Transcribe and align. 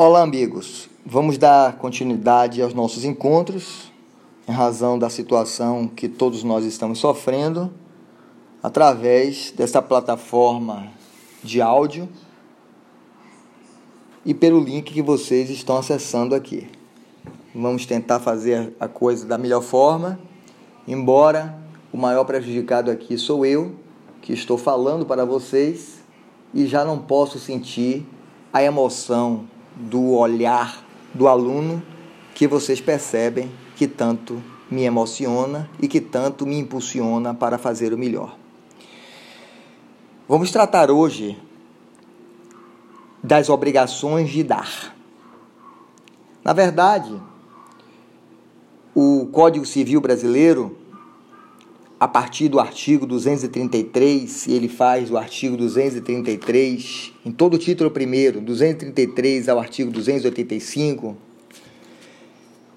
Olá, 0.00 0.22
amigos. 0.22 0.88
Vamos 1.04 1.38
dar 1.38 1.76
continuidade 1.78 2.62
aos 2.62 2.72
nossos 2.72 3.04
encontros, 3.04 3.90
em 4.46 4.52
razão 4.52 4.96
da 4.96 5.10
situação 5.10 5.88
que 5.88 6.08
todos 6.08 6.44
nós 6.44 6.64
estamos 6.64 7.00
sofrendo, 7.00 7.74
através 8.62 9.50
dessa 9.50 9.82
plataforma 9.82 10.86
de 11.42 11.60
áudio 11.60 12.08
e 14.24 14.32
pelo 14.32 14.60
link 14.60 14.94
que 14.94 15.02
vocês 15.02 15.50
estão 15.50 15.76
acessando 15.76 16.32
aqui. 16.32 16.70
Vamos 17.52 17.84
tentar 17.84 18.20
fazer 18.20 18.76
a 18.78 18.86
coisa 18.86 19.26
da 19.26 19.36
melhor 19.36 19.62
forma, 19.62 20.16
embora 20.86 21.58
o 21.92 21.98
maior 21.98 22.22
prejudicado 22.22 22.88
aqui 22.88 23.18
sou 23.18 23.44
eu, 23.44 23.74
que 24.22 24.32
estou 24.32 24.56
falando 24.56 25.04
para 25.04 25.24
vocês 25.24 25.98
e 26.54 26.68
já 26.68 26.84
não 26.84 27.00
posso 27.00 27.40
sentir 27.40 28.06
a 28.52 28.62
emoção 28.62 29.57
do 29.78 30.12
olhar 30.12 30.84
do 31.14 31.28
aluno 31.28 31.82
que 32.34 32.46
vocês 32.46 32.80
percebem 32.80 33.50
que 33.76 33.86
tanto 33.86 34.42
me 34.70 34.82
emociona 34.82 35.68
e 35.80 35.88
que 35.88 36.00
tanto 36.00 36.46
me 36.46 36.58
impulsiona 36.58 37.32
para 37.34 37.58
fazer 37.58 37.92
o 37.92 37.98
melhor. 37.98 38.36
Vamos 40.28 40.50
tratar 40.50 40.90
hoje 40.90 41.40
das 43.22 43.48
obrigações 43.48 44.30
de 44.30 44.42
dar. 44.42 44.94
Na 46.44 46.52
verdade, 46.52 47.20
o 48.94 49.26
Código 49.32 49.64
Civil 49.64 50.00
Brasileiro 50.00 50.76
a 52.00 52.06
partir 52.06 52.48
do 52.48 52.60
artigo 52.60 53.06
233, 53.06 54.46
e 54.46 54.52
ele 54.52 54.68
faz 54.68 55.10
o 55.10 55.16
artigo 55.16 55.56
233, 55.56 57.12
em 57.26 57.32
todo 57.32 57.54
o 57.54 57.58
título 57.58 57.90
primeiro, 57.90 58.40
233 58.40 59.48
ao 59.48 59.58
artigo 59.58 59.90
285, 59.90 61.16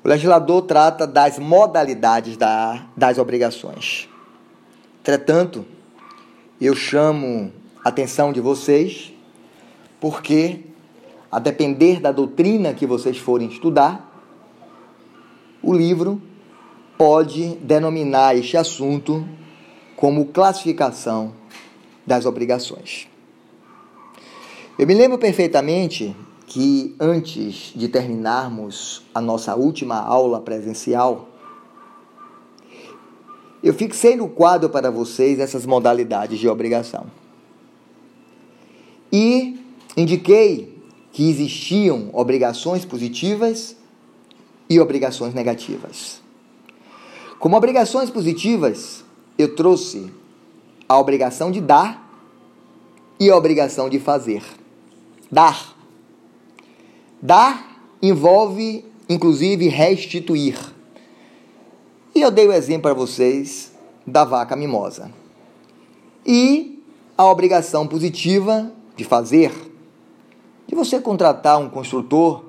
o 0.04 0.08
legislador 0.08 0.64
trata 0.64 1.06
das 1.06 1.38
modalidades 1.38 2.36
da, 2.36 2.88
das 2.98 3.20
obrigações. 3.20 4.10
Entretanto, 5.02 5.64
eu 6.60 6.76
chamo 6.76 7.52
a 7.86 7.90
atenção 7.90 8.34
de 8.34 8.42
vocês, 8.42 9.14
porque, 10.00 10.62
a 11.32 11.38
depender 11.38 12.00
da 12.00 12.12
doutrina 12.12 12.74
que 12.74 12.88
vocês 12.88 13.20
forem 13.20 13.48
estudar, 13.48 14.10
o 15.62 15.72
livro 15.72 16.20
pode 17.02 17.56
denominar 17.56 18.38
este 18.38 18.56
assunto 18.56 19.28
como 19.96 20.28
classificação 20.28 21.34
das 22.06 22.28
obrigações. 22.28 23.08
Eu 24.78 24.86
me 24.86 24.94
lembro 24.94 25.18
perfeitamente 25.18 26.16
que 26.46 26.96
antes 27.00 27.74
de 27.76 27.88
terminarmos 27.88 29.02
a 29.16 29.20
nossa 29.20 29.56
última 29.56 29.96
aula 29.96 30.40
presencial, 30.42 31.28
eu 33.64 33.74
fixei 33.74 34.16
no 34.16 34.30
quadro 34.30 34.70
para 34.70 34.92
vocês 34.92 35.40
essas 35.40 35.66
modalidades 35.66 36.38
de 36.38 36.48
obrigação. 36.48 37.08
E 39.12 39.60
indiquei 39.98 40.78
que 41.12 41.28
existiam 41.28 42.12
obrigações 42.14 42.86
positivas 42.86 43.76
e 44.70 44.80
obrigações 44.80 45.34
negativas. 45.34 46.21
Como 47.42 47.58
obrigações 47.58 48.12
positivas, 48.12 49.04
eu 49.36 49.56
trouxe 49.56 50.14
a 50.88 51.00
obrigação 51.00 51.50
de 51.50 51.60
dar 51.60 52.08
e 53.20 53.32
a 53.32 53.36
obrigação 53.36 53.90
de 53.90 54.00
fazer. 54.00 54.44
Dar. 55.32 55.76
Dar 57.20 57.82
envolve, 58.00 58.86
inclusive, 59.10 59.68
restituir. 59.70 60.56
E 62.14 62.22
eu 62.22 62.30
dei 62.30 62.48
o 62.48 62.54
exemplo 62.54 62.84
para 62.84 62.94
vocês 62.94 63.72
da 64.06 64.24
vaca 64.24 64.56
mimosa. 64.56 65.12
E 66.24 66.80
a 67.18 67.26
obrigação 67.26 67.88
positiva 67.88 68.72
de 68.96 69.04
fazer, 69.04 69.52
de 70.68 70.76
você 70.76 71.02
contratar 71.02 71.58
um 71.58 71.72
construtor 71.72 72.44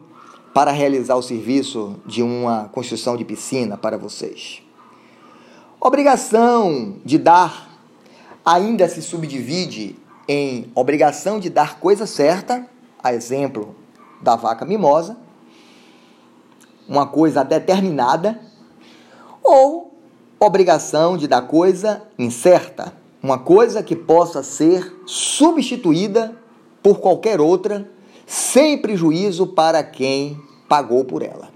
para 0.52 0.70
realizar 0.70 1.14
o 1.14 1.22
serviço 1.22 1.96
de 2.04 2.22
uma 2.22 2.68
construção 2.68 3.16
de 3.16 3.24
piscina 3.24 3.78
para 3.78 3.96
vocês. 3.96 4.62
Obrigação 5.84 6.98
de 7.04 7.18
dar 7.18 7.68
ainda 8.44 8.88
se 8.88 9.02
subdivide 9.02 9.96
em 10.28 10.70
obrigação 10.76 11.40
de 11.40 11.50
dar 11.50 11.80
coisa 11.80 12.06
certa, 12.06 12.64
a 13.02 13.12
exemplo 13.12 13.74
da 14.22 14.36
vaca 14.36 14.64
mimosa, 14.64 15.16
uma 16.88 17.04
coisa 17.04 17.42
determinada, 17.42 18.40
ou 19.42 19.92
obrigação 20.38 21.16
de 21.16 21.26
dar 21.26 21.48
coisa 21.48 22.04
incerta, 22.16 22.92
uma 23.20 23.40
coisa 23.40 23.82
que 23.82 23.96
possa 23.96 24.40
ser 24.40 25.02
substituída 25.04 26.32
por 26.80 27.00
qualquer 27.00 27.40
outra, 27.40 27.90
sem 28.24 28.80
prejuízo 28.80 29.48
para 29.48 29.82
quem 29.82 30.40
pagou 30.68 31.04
por 31.04 31.22
ela. 31.22 31.51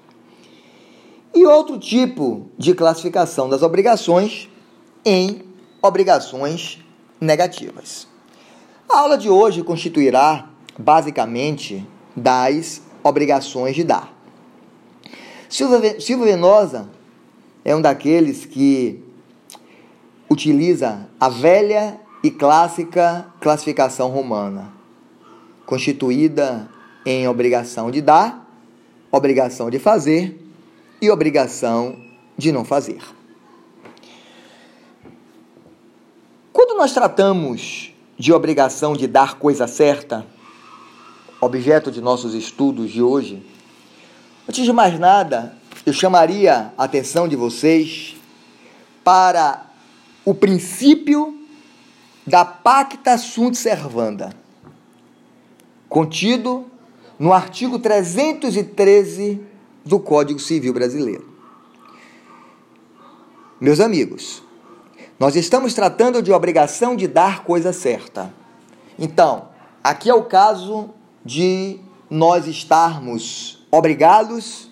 E 1.36 1.44
outro 1.44 1.78
tipo 1.78 2.50
de 2.56 2.74
classificação 2.74 3.47
das 3.47 3.62
obrigações 3.62 4.48
em 5.04 5.42
obrigações 5.82 6.82
negativas. 7.20 8.08
A 8.88 9.00
aula 9.00 9.19
de 9.19 9.28
hoje 9.28 9.62
constituirá 9.62 10.48
basicamente 10.78 11.86
das 12.16 12.80
obrigações 13.04 13.76
de 13.76 13.84
dar. 13.84 14.16
Silva 15.50 16.24
Venosa 16.24 16.88
é 17.62 17.76
um 17.76 17.82
daqueles 17.82 18.47
que 18.47 19.04
utiliza 20.30 21.06
a 21.20 21.28
velha 21.28 22.00
e 22.24 22.30
clássica 22.30 23.26
classificação 23.42 24.08
romana, 24.08 24.72
constituída 25.66 26.66
em 27.04 27.28
obrigação 27.28 27.91
de 27.91 28.00
dar, 28.00 28.50
obrigação 29.12 29.68
de 29.68 29.78
fazer 29.78 30.45
e 31.00 31.10
obrigação 31.10 31.96
de 32.36 32.52
não 32.52 32.64
fazer. 32.64 33.00
Quando 36.52 36.76
nós 36.76 36.92
tratamos 36.92 37.92
de 38.18 38.32
obrigação 38.32 38.96
de 38.96 39.06
dar 39.06 39.38
coisa 39.38 39.66
certa, 39.66 40.26
objeto 41.40 41.90
de 41.90 42.00
nossos 42.00 42.34
estudos 42.34 42.90
de 42.90 43.02
hoje, 43.02 43.44
antes 44.48 44.64
de 44.64 44.72
mais 44.72 44.98
nada, 44.98 45.56
eu 45.84 45.92
chamaria 45.92 46.72
a 46.76 46.84
atenção 46.84 47.28
de 47.28 47.36
vocês 47.36 48.16
para 49.04 49.66
o 50.24 50.34
princípio 50.34 51.46
da 52.26 52.44
pacta 52.44 53.16
sunt 53.16 53.54
servanda, 53.54 54.34
contido 55.88 56.66
no 57.18 57.32
artigo 57.32 57.78
313 57.78 59.40
do 59.86 60.00
Código 60.00 60.41
Civil 60.41 60.74
Brasileiro. 60.74 61.24
Meus 63.60 63.78
amigos, 63.78 64.42
nós 65.19 65.36
estamos 65.36 65.72
tratando 65.72 66.20
de 66.20 66.32
obrigação 66.32 66.97
de 66.97 67.06
dar 67.06 67.44
coisa 67.44 67.72
certa. 67.72 68.34
Então, 68.98 69.48
aqui 69.82 70.10
é 70.10 70.14
o 70.14 70.24
caso 70.24 70.91
de 71.24 71.78
nós 72.10 72.47
estarmos 72.47 73.64
obrigados 73.70 74.70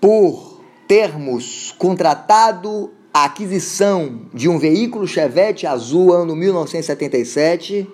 por 0.00 0.60
termos 0.88 1.74
contratado 1.78 2.90
a 3.14 3.24
aquisição 3.24 4.22
de 4.34 4.48
um 4.48 4.58
veículo 4.58 5.06
Chevette 5.06 5.66
azul 5.66 6.12
ano 6.12 6.34
1977 6.34 7.88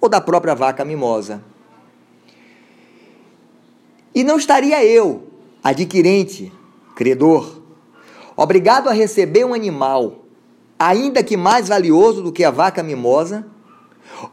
ou 0.00 0.08
da 0.08 0.20
própria 0.20 0.54
vaca 0.54 0.84
mimosa. 0.84 1.42
E 4.14 4.22
não 4.22 4.38
estaria 4.38 4.84
eu 4.84 5.33
adquirente, 5.64 6.52
credor, 6.94 7.62
obrigado 8.36 8.90
a 8.90 8.92
receber 8.92 9.46
um 9.46 9.54
animal, 9.54 10.26
ainda 10.78 11.24
que 11.24 11.38
mais 11.38 11.68
valioso 11.68 12.22
do 12.22 12.30
que 12.30 12.44
a 12.44 12.50
vaca 12.50 12.82
mimosa, 12.82 13.46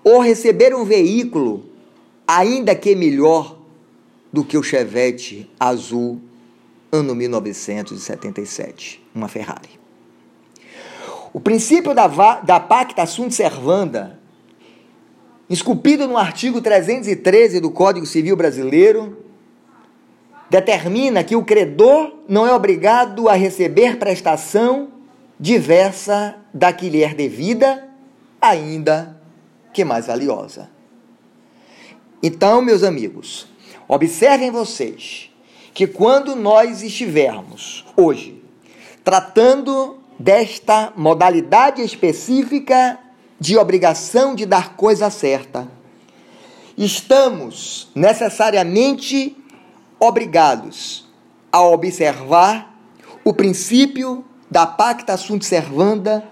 ou 0.03 0.19
receber 0.19 0.75
um 0.75 0.83
veículo, 0.83 1.63
ainda 2.27 2.75
que 2.75 2.93
melhor 2.93 3.57
do 4.31 4.43
que 4.43 4.57
o 4.57 4.63
Chevette 4.63 5.49
azul 5.57 6.21
ano 6.91 7.15
1977, 7.15 9.01
uma 9.15 9.29
Ferrari. 9.29 9.79
O 11.33 11.39
princípio 11.39 11.95
da, 11.95 12.07
da 12.41 12.59
pacta 12.59 13.05
sunt 13.05 13.31
servanda, 13.31 14.19
esculpido 15.49 16.05
no 16.07 16.17
artigo 16.17 16.59
313 16.59 17.61
do 17.61 17.71
Código 17.71 18.05
Civil 18.05 18.35
Brasileiro, 18.35 19.20
determina 20.51 21.23
que 21.23 21.35
o 21.35 21.43
credor 21.43 22.13
não 22.27 22.45
é 22.45 22.53
obrigado 22.53 23.27
a 23.27 23.33
receber 23.33 23.97
prestação 23.97 24.89
diversa 25.39 26.35
da 26.53 26.71
que 26.71 26.89
lhe 26.89 27.03
é 27.03 27.13
devida, 27.13 27.89
ainda 28.39 29.19
que 29.73 29.83
mais 29.83 30.05
valiosa. 30.05 30.69
Então, 32.21 32.61
meus 32.61 32.83
amigos, 32.83 33.49
Observem 33.91 34.51
vocês 34.51 35.29
que 35.73 35.85
quando 35.85 36.33
nós 36.33 36.81
estivermos 36.81 37.83
hoje 37.97 38.41
tratando 39.03 39.97
desta 40.17 40.93
modalidade 40.95 41.81
específica 41.81 42.97
de 43.37 43.57
obrigação 43.57 44.33
de 44.33 44.45
dar 44.45 44.77
coisa 44.77 45.09
certa, 45.09 45.67
estamos 46.77 47.89
necessariamente 47.93 49.35
obrigados 50.01 51.07
a 51.51 51.61
observar 51.61 52.75
o 53.23 53.31
princípio 53.31 54.25
da 54.49 54.65
pacta 54.65 55.15
sunt 55.15 55.43
servanda 55.43 56.27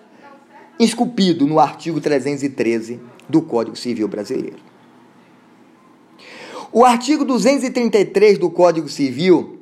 esculpido 0.80 1.46
no 1.46 1.60
artigo 1.60 2.02
313 2.02 3.00
do 3.30 3.44
Código 3.44 3.76
Civil 3.76 4.08
Brasileiro. 4.08 4.58
O 6.72 6.84
artigo 6.84 7.24
233 7.24 8.40
do 8.40 8.50
Código 8.50 8.90
Civil 8.90 9.60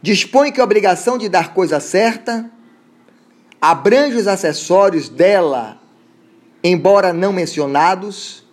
dispõe 0.00 0.52
que 0.52 0.60
a 0.60 0.64
obrigação 0.64 1.18
de 1.18 1.28
dar 1.28 1.52
coisa 1.52 1.80
certa 1.80 2.50
abrange 3.60 4.16
os 4.16 4.26
acessórios 4.26 5.08
dela, 5.08 5.80
embora 6.62 7.12
não 7.12 7.32
mencionados, 7.32 8.43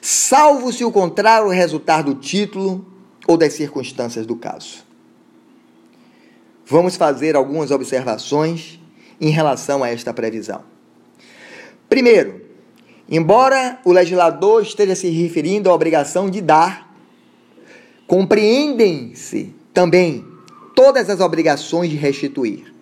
salvo 0.00 0.72
se 0.72 0.84
o 0.84 0.92
contrário 0.92 1.48
resultar 1.48 2.02
do 2.02 2.14
título 2.14 2.86
ou 3.26 3.36
das 3.36 3.52
circunstâncias 3.52 4.26
do 4.26 4.36
caso. 4.36 4.84
Vamos 6.66 6.96
fazer 6.96 7.36
algumas 7.36 7.70
observações 7.70 8.78
em 9.20 9.30
relação 9.30 9.82
a 9.82 9.88
esta 9.88 10.14
previsão. 10.14 10.62
Primeiro, 11.88 12.40
embora 13.08 13.80
o 13.84 13.92
legislador 13.92 14.62
esteja 14.62 14.94
se 14.94 15.08
referindo 15.08 15.68
à 15.68 15.74
obrigação 15.74 16.30
de 16.30 16.40
dar, 16.40 16.94
compreendem-se 18.06 19.54
também 19.74 20.24
todas 20.74 21.10
as 21.10 21.20
obrigações 21.20 21.90
de 21.90 21.96
restituir. 21.96 22.72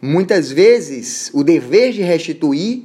Muitas 0.00 0.50
vezes, 0.50 1.30
o 1.34 1.42
dever 1.42 1.92
de 1.92 2.02
restituir 2.02 2.84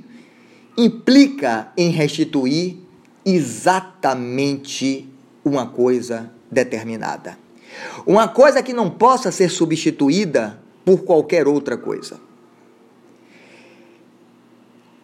implica 0.77 1.71
em 1.77 1.89
restituir 1.89 2.77
exatamente 3.25 5.09
uma 5.43 5.67
coisa 5.67 6.31
determinada. 6.51 7.37
Uma 8.05 8.27
coisa 8.27 8.63
que 8.63 8.73
não 8.73 8.89
possa 8.89 9.31
ser 9.31 9.49
substituída 9.49 10.59
por 10.83 11.03
qualquer 11.03 11.47
outra 11.47 11.77
coisa. 11.77 12.19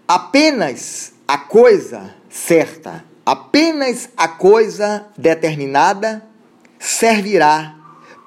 Apenas 0.08 1.14
a 1.28 1.38
coisa 1.38 2.14
certa, 2.30 3.04
apenas 3.26 4.10
a 4.16 4.28
coisa 4.28 5.08
determinada 5.18 6.24
servirá 6.80 7.76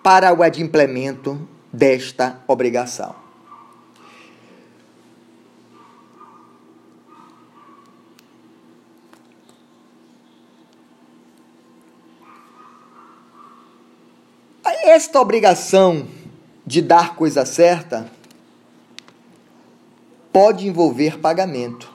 para 0.02 0.32
o 0.32 0.42
adimplemento 0.42 1.48
desta 1.72 2.42
obrigação. 2.48 3.27
Esta 14.90 15.20
obrigação 15.20 16.06
de 16.66 16.80
dar 16.80 17.14
coisa 17.14 17.44
certa 17.44 18.10
pode 20.32 20.66
envolver 20.66 21.18
pagamento. 21.18 21.92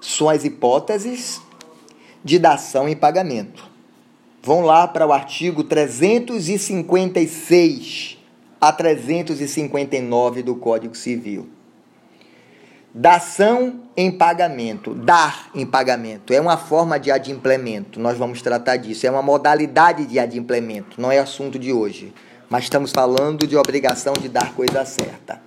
São 0.00 0.28
as 0.28 0.44
hipóteses 0.44 1.42
de 2.22 2.38
dação 2.38 2.88
e 2.88 2.94
pagamento. 2.94 3.68
Vão 4.40 4.60
lá 4.60 4.86
para 4.86 5.04
o 5.04 5.12
artigo 5.12 5.64
356 5.64 8.16
a 8.60 8.72
359 8.72 10.44
do 10.44 10.54
Código 10.54 10.94
Civil. 10.94 11.48
Dação 12.92 13.82
em 13.96 14.10
pagamento, 14.10 14.94
dar 14.94 15.50
em 15.54 15.64
pagamento, 15.64 16.32
é 16.32 16.40
uma 16.40 16.56
forma 16.56 16.98
de 16.98 17.10
adimplemento, 17.10 18.00
nós 18.00 18.18
vamos 18.18 18.42
tratar 18.42 18.76
disso, 18.78 19.06
é 19.06 19.10
uma 19.10 19.22
modalidade 19.22 20.06
de 20.06 20.18
adimplemento, 20.18 21.00
não 21.00 21.12
é 21.12 21.18
assunto 21.18 21.56
de 21.56 21.72
hoje, 21.72 22.12
mas 22.48 22.64
estamos 22.64 22.90
falando 22.90 23.46
de 23.46 23.56
obrigação 23.56 24.12
de 24.14 24.28
dar 24.28 24.54
coisa 24.54 24.84
certa. 24.84 25.40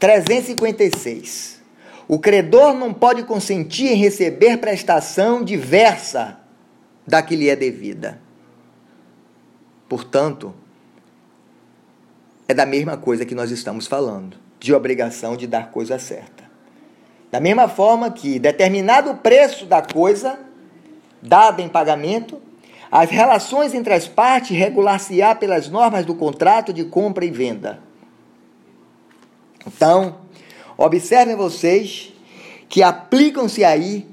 356. 0.00 1.62
O 2.08 2.18
credor 2.18 2.74
não 2.74 2.92
pode 2.92 3.22
consentir 3.22 3.92
em 3.92 3.96
receber 3.96 4.56
prestação 4.56 5.44
diversa 5.44 6.40
da 7.06 7.22
que 7.22 7.36
lhe 7.36 7.48
é 7.48 7.54
devida. 7.54 8.20
Portanto, 9.88 10.52
é 12.48 12.52
da 12.52 12.66
mesma 12.66 12.96
coisa 12.96 13.24
que 13.24 13.34
nós 13.34 13.52
estamos 13.52 13.86
falando, 13.86 14.41
de 14.62 14.72
obrigação 14.72 15.36
de 15.36 15.48
dar 15.48 15.72
coisa 15.72 15.98
certa. 15.98 16.44
Da 17.32 17.40
mesma 17.40 17.66
forma 17.66 18.10
que 18.12 18.38
determinado 18.38 19.16
preço 19.16 19.66
da 19.66 19.82
coisa 19.82 20.38
dada 21.20 21.60
em 21.60 21.68
pagamento, 21.68 22.40
as 22.90 23.10
relações 23.10 23.74
entre 23.74 23.92
as 23.92 24.06
partes 24.06 24.56
regular-se-á 24.56 25.34
pelas 25.34 25.68
normas 25.68 26.06
do 26.06 26.14
contrato 26.14 26.72
de 26.72 26.84
compra 26.84 27.24
e 27.24 27.30
venda. 27.30 27.80
Então, 29.66 30.18
observem 30.76 31.34
vocês 31.34 32.12
que 32.68 32.82
aplicam-se 32.82 33.64
aí 33.64 34.06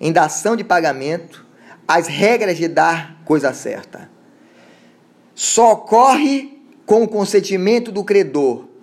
em 0.00 0.12
dação 0.12 0.54
de 0.54 0.62
pagamento 0.62 1.44
as 1.88 2.06
regras 2.06 2.56
de 2.56 2.68
dar 2.68 3.20
coisa 3.24 3.52
certa. 3.52 4.08
Só 5.34 5.72
ocorre 5.72 6.62
com 6.84 7.02
o 7.02 7.08
consentimento 7.08 7.90
do 7.90 8.04
credor 8.04 8.75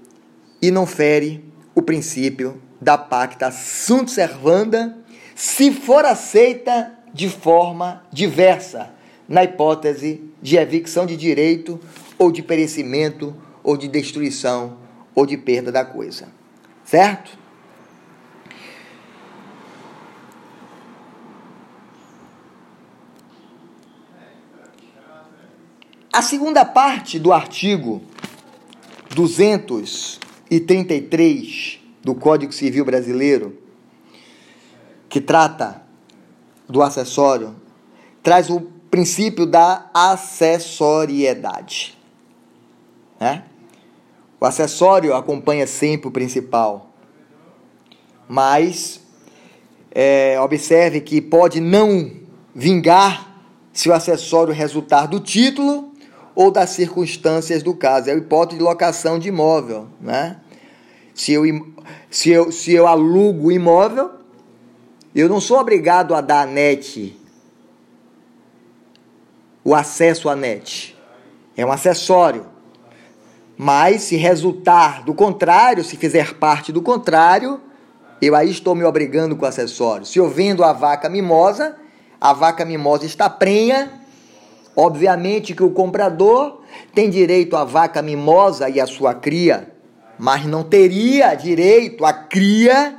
e 0.63 0.71
não 0.71 0.87
fere 0.87 1.43
o 1.75 1.81
princípio 1.81 2.61
da 2.79 2.97
pacta 2.97 3.51
sunt 3.51 4.09
servanda 4.09 4.97
se 5.35 5.73
for 5.73 6.05
aceita 6.05 6.97
de 7.13 7.27
forma 7.27 8.05
diversa, 8.13 8.93
na 9.27 9.43
hipótese 9.43 10.23
de 10.41 10.55
evicção 10.55 11.05
de 11.05 11.17
direito 11.17 11.77
ou 12.17 12.31
de 12.31 12.41
perecimento 12.41 13.35
ou 13.61 13.75
de 13.75 13.89
destruição 13.89 14.77
ou 15.13 15.25
de 15.25 15.35
perda 15.35 15.69
da 15.69 15.83
coisa. 15.83 16.29
Certo? 16.85 17.37
A 26.11 26.21
segunda 26.21 26.63
parte 26.63 27.19
do 27.19 27.33
artigo 27.33 28.01
233 30.59 31.79
do 32.01 32.13
Código 32.13 32.51
Civil 32.51 32.85
Brasileiro, 32.85 33.57
que 35.09 35.21
trata 35.21 35.81
do 36.67 36.81
acessório, 36.81 37.55
traz 38.21 38.49
o 38.49 38.61
princípio 38.89 39.45
da 39.45 39.89
acessoriedade. 39.93 41.97
Né? 43.19 43.43
O 44.39 44.45
acessório 44.45 45.15
acompanha 45.15 45.65
sempre 45.65 46.07
o 46.07 46.11
principal, 46.11 46.91
mas 48.27 49.01
é, 49.91 50.39
observe 50.39 51.01
que 51.01 51.21
pode 51.21 51.59
não 51.59 52.11
vingar 52.53 53.31
se 53.71 53.89
o 53.89 53.93
acessório 53.93 54.53
resultar 54.53 55.07
do 55.07 55.19
título 55.19 55.93
ou 56.35 56.51
das 56.51 56.71
circunstâncias 56.71 57.63
do 57.63 57.75
caso. 57.75 58.09
É 58.09 58.13
a 58.13 58.17
hipótese 58.17 58.57
de 58.57 58.63
locação 58.63 59.19
de 59.19 59.29
imóvel. 59.29 59.87
Né? 60.01 60.39
Se, 61.13 61.33
eu, 61.33 61.43
se, 62.09 62.29
eu, 62.29 62.51
se 62.51 62.73
eu 62.73 62.87
alugo 62.87 63.47
o 63.47 63.51
imóvel, 63.51 64.11
eu 65.13 65.29
não 65.29 65.39
sou 65.39 65.59
obrigado 65.59 66.15
a 66.15 66.21
dar 66.21 66.41
a 66.41 66.45
net, 66.45 67.17
o 69.63 69.75
acesso 69.75 70.29
à 70.29 70.35
net. 70.35 70.97
É 71.55 71.65
um 71.65 71.71
acessório. 71.71 72.47
Mas 73.55 74.01
se 74.03 74.15
resultar 74.15 75.03
do 75.03 75.13
contrário, 75.13 75.83
se 75.83 75.95
fizer 75.95 76.33
parte 76.33 76.71
do 76.71 76.81
contrário, 76.81 77.61
eu 78.19 78.35
aí 78.35 78.49
estou 78.49 78.73
me 78.73 78.83
obrigando 78.83 79.35
com 79.35 79.45
o 79.45 79.47
acessório. 79.47 80.05
Se 80.05 80.17
eu 80.17 80.27
vendo 80.27 80.63
a 80.63 80.73
vaca 80.73 81.07
mimosa, 81.07 81.77
a 82.19 82.33
vaca 82.33 82.65
mimosa 82.65 83.05
está 83.05 83.29
prenha 83.29 84.03
Obviamente 84.75 85.53
que 85.53 85.63
o 85.63 85.69
comprador 85.69 86.61
tem 86.93 87.09
direito 87.09 87.55
à 87.55 87.63
vaca 87.63 88.01
mimosa 88.01 88.69
e 88.69 88.79
à 88.79 88.87
sua 88.87 89.13
cria, 89.13 89.71
mas 90.17 90.45
não 90.45 90.63
teria 90.63 91.35
direito 91.35 92.05
à 92.05 92.13
cria 92.13 92.95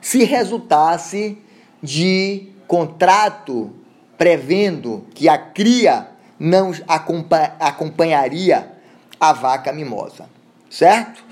se 0.00 0.24
resultasse 0.24 1.38
de 1.82 2.48
contrato 2.66 3.72
prevendo 4.16 5.06
que 5.14 5.28
a 5.28 5.38
cria 5.38 6.08
não 6.38 6.72
acompanharia 7.58 8.72
a 9.18 9.32
vaca 9.32 9.72
mimosa, 9.72 10.28
certo? 10.70 11.24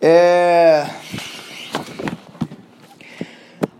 É... 0.00 0.86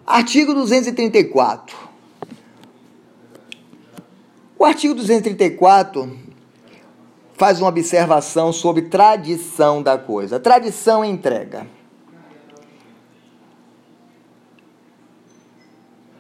Artigo 0.07 0.55
234. 0.55 1.77
O 4.59 4.65
artigo 4.65 4.95
234 4.95 6.28
faz 7.39 7.61
uma 7.61 7.69
observação 7.69 8.53
sobre 8.53 8.83
tradição 8.83 9.81
da 9.81 9.97
coisa. 9.97 10.41
Tradição 10.41 11.05
entrega. 11.05 11.69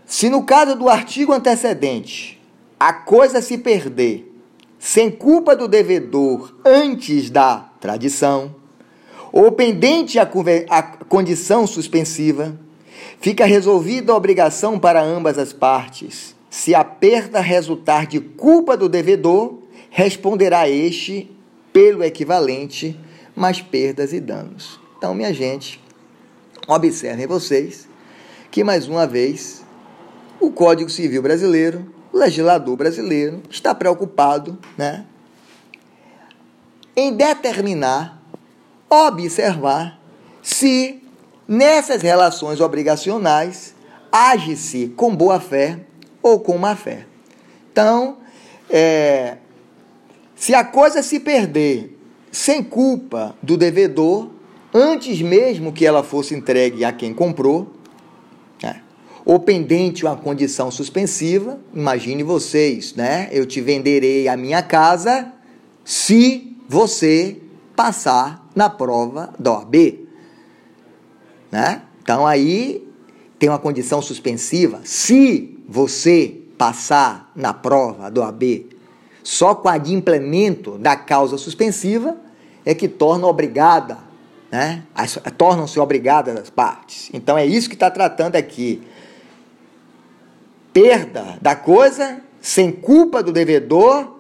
Se 0.06 0.30
no 0.30 0.44
caso 0.44 0.76
do 0.76 0.88
artigo 0.88 1.32
antecedente 1.32 2.40
a 2.78 2.92
coisa 2.92 3.42
se 3.42 3.58
perder 3.58 4.32
sem 4.78 5.10
culpa 5.10 5.56
do 5.56 5.66
devedor 5.66 6.54
antes 6.64 7.28
da 7.28 7.68
tradição, 7.80 8.54
ou 9.32 9.50
pendente 9.50 10.20
a, 10.20 10.28
a 10.70 10.82
condição 10.82 11.66
suspensiva, 11.66 12.56
fica 13.20 13.44
resolvida 13.44 14.12
a 14.12 14.16
obrigação 14.16 14.78
para 14.78 15.02
ambas 15.02 15.36
as 15.36 15.52
partes. 15.52 16.36
Se 16.48 16.76
a 16.76 16.84
perda 16.84 17.40
resultar 17.40 18.06
de 18.06 18.20
culpa 18.20 18.76
do 18.76 18.88
devedor, 18.88 19.58
responderá 19.98 20.68
este 20.68 21.28
pelo 21.72 22.04
equivalente, 22.04 22.96
mais 23.34 23.60
perdas 23.60 24.12
e 24.12 24.20
danos. 24.20 24.78
Então, 24.96 25.12
minha 25.12 25.34
gente, 25.34 25.82
observem 26.68 27.26
vocês 27.26 27.88
que 28.48 28.62
mais 28.62 28.86
uma 28.86 29.08
vez 29.08 29.64
o 30.38 30.52
Código 30.52 30.88
Civil 30.88 31.20
Brasileiro, 31.20 31.92
o 32.12 32.16
legislador 32.16 32.76
brasileiro, 32.76 33.42
está 33.50 33.74
preocupado 33.74 34.56
né, 34.76 35.04
em 36.94 37.12
determinar, 37.12 38.22
observar 38.88 40.00
se 40.40 41.02
nessas 41.48 42.02
relações 42.02 42.60
obrigacionais 42.60 43.74
age-se 44.12 44.94
com 44.96 45.12
boa 45.12 45.40
fé 45.40 45.80
ou 46.22 46.38
com 46.38 46.56
má 46.56 46.76
fé. 46.76 47.04
Então, 47.72 48.18
é, 48.70 49.38
se 50.38 50.54
a 50.54 50.64
coisa 50.64 51.02
se 51.02 51.18
perder 51.18 51.98
sem 52.30 52.62
culpa 52.62 53.36
do 53.42 53.56
devedor, 53.56 54.30
antes 54.72 55.20
mesmo 55.20 55.72
que 55.72 55.84
ela 55.84 56.04
fosse 56.04 56.32
entregue 56.32 56.84
a 56.84 56.92
quem 56.92 57.12
comprou, 57.12 57.72
né? 58.62 58.80
ou 59.24 59.40
pendente 59.40 60.04
uma 60.04 60.16
condição 60.16 60.70
suspensiva, 60.70 61.58
imagine 61.74 62.22
vocês, 62.22 62.94
né? 62.94 63.28
Eu 63.32 63.44
te 63.44 63.60
venderei 63.60 64.28
a 64.28 64.36
minha 64.36 64.62
casa 64.62 65.32
se 65.84 66.56
você 66.68 67.36
passar 67.74 68.48
na 68.54 68.70
prova 68.70 69.34
da 69.38 69.54
OAB. 69.54 70.06
Né? 71.50 71.82
Então 72.00 72.24
aí 72.24 72.86
tem 73.40 73.48
uma 73.48 73.58
condição 73.58 74.00
suspensiva. 74.00 74.80
Se 74.84 75.58
você 75.68 76.42
passar 76.56 77.32
na 77.34 77.52
prova 77.52 78.08
do 78.08 78.20
OAB 78.20 78.77
só 79.28 79.54
com 79.54 79.68
a 79.68 79.76
implemento 79.76 80.78
da 80.78 80.96
causa 80.96 81.36
suspensiva 81.36 82.16
é 82.64 82.74
que 82.74 82.88
torna 82.88 83.26
obrigada, 83.26 83.98
né? 84.50 84.84
Tornam-se 85.36 85.78
obrigadas 85.78 86.34
as 86.34 86.48
partes. 86.48 87.10
Então 87.12 87.36
é 87.36 87.44
isso 87.44 87.68
que 87.68 87.74
está 87.74 87.90
tratando 87.90 88.36
aqui. 88.36 88.82
Perda 90.72 91.36
da 91.42 91.54
coisa 91.54 92.22
sem 92.40 92.72
culpa 92.72 93.22
do 93.22 93.30
devedor 93.30 94.18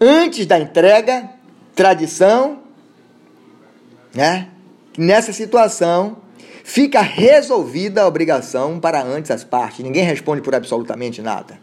antes 0.00 0.44
da 0.44 0.58
entrega, 0.58 1.30
tradição, 1.76 2.58
né? 4.12 4.48
Nessa 4.98 5.32
situação 5.32 6.16
fica 6.64 7.00
resolvida 7.00 8.02
a 8.02 8.08
obrigação 8.08 8.80
para 8.80 9.04
antes 9.04 9.30
as 9.30 9.44
partes. 9.44 9.84
Ninguém 9.84 10.02
responde 10.02 10.42
por 10.42 10.52
absolutamente 10.52 11.22
nada. 11.22 11.60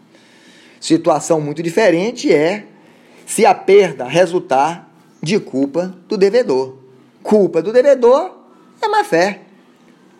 Situação 0.79 1.41
muito 1.41 1.61
diferente 1.61 2.33
é 2.33 2.67
se 3.25 3.45
a 3.45 3.53
perda 3.53 4.05
resultar 4.05 4.89
de 5.21 5.39
culpa 5.39 5.93
do 6.07 6.17
devedor. 6.17 6.77
Culpa 7.23 7.61
do 7.61 7.73
devedor 7.73 8.31
é 8.81 8.87
má 8.87 9.03
fé 9.03 9.41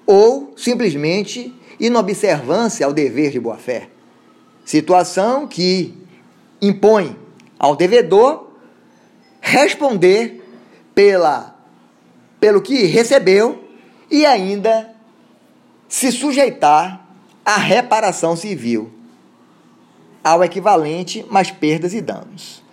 ou 0.05 0.53
simplesmente 0.57 1.53
inobservância 1.79 2.85
ao 2.85 2.93
dever 2.93 3.31
de 3.31 3.39
boa 3.39 3.57
fé. 3.57 3.89
Situação 4.63 5.47
que 5.47 5.95
impõe 6.61 7.15
ao 7.59 7.75
devedor 7.75 8.49
responder 9.39 10.43
pela 10.95 11.53
pelo 12.39 12.61
que 12.61 12.85
recebeu 12.85 13.63
e 14.09 14.25
ainda 14.25 14.93
se 15.87 16.11
sujeitar 16.11 17.07
à 17.43 17.57
reparação 17.57 18.35
civil, 18.35 18.91
ao 20.23 20.43
equivalente 20.43 21.25
mais 21.29 21.49
perdas 21.49 21.93
e 21.93 22.01
danos 22.01 22.64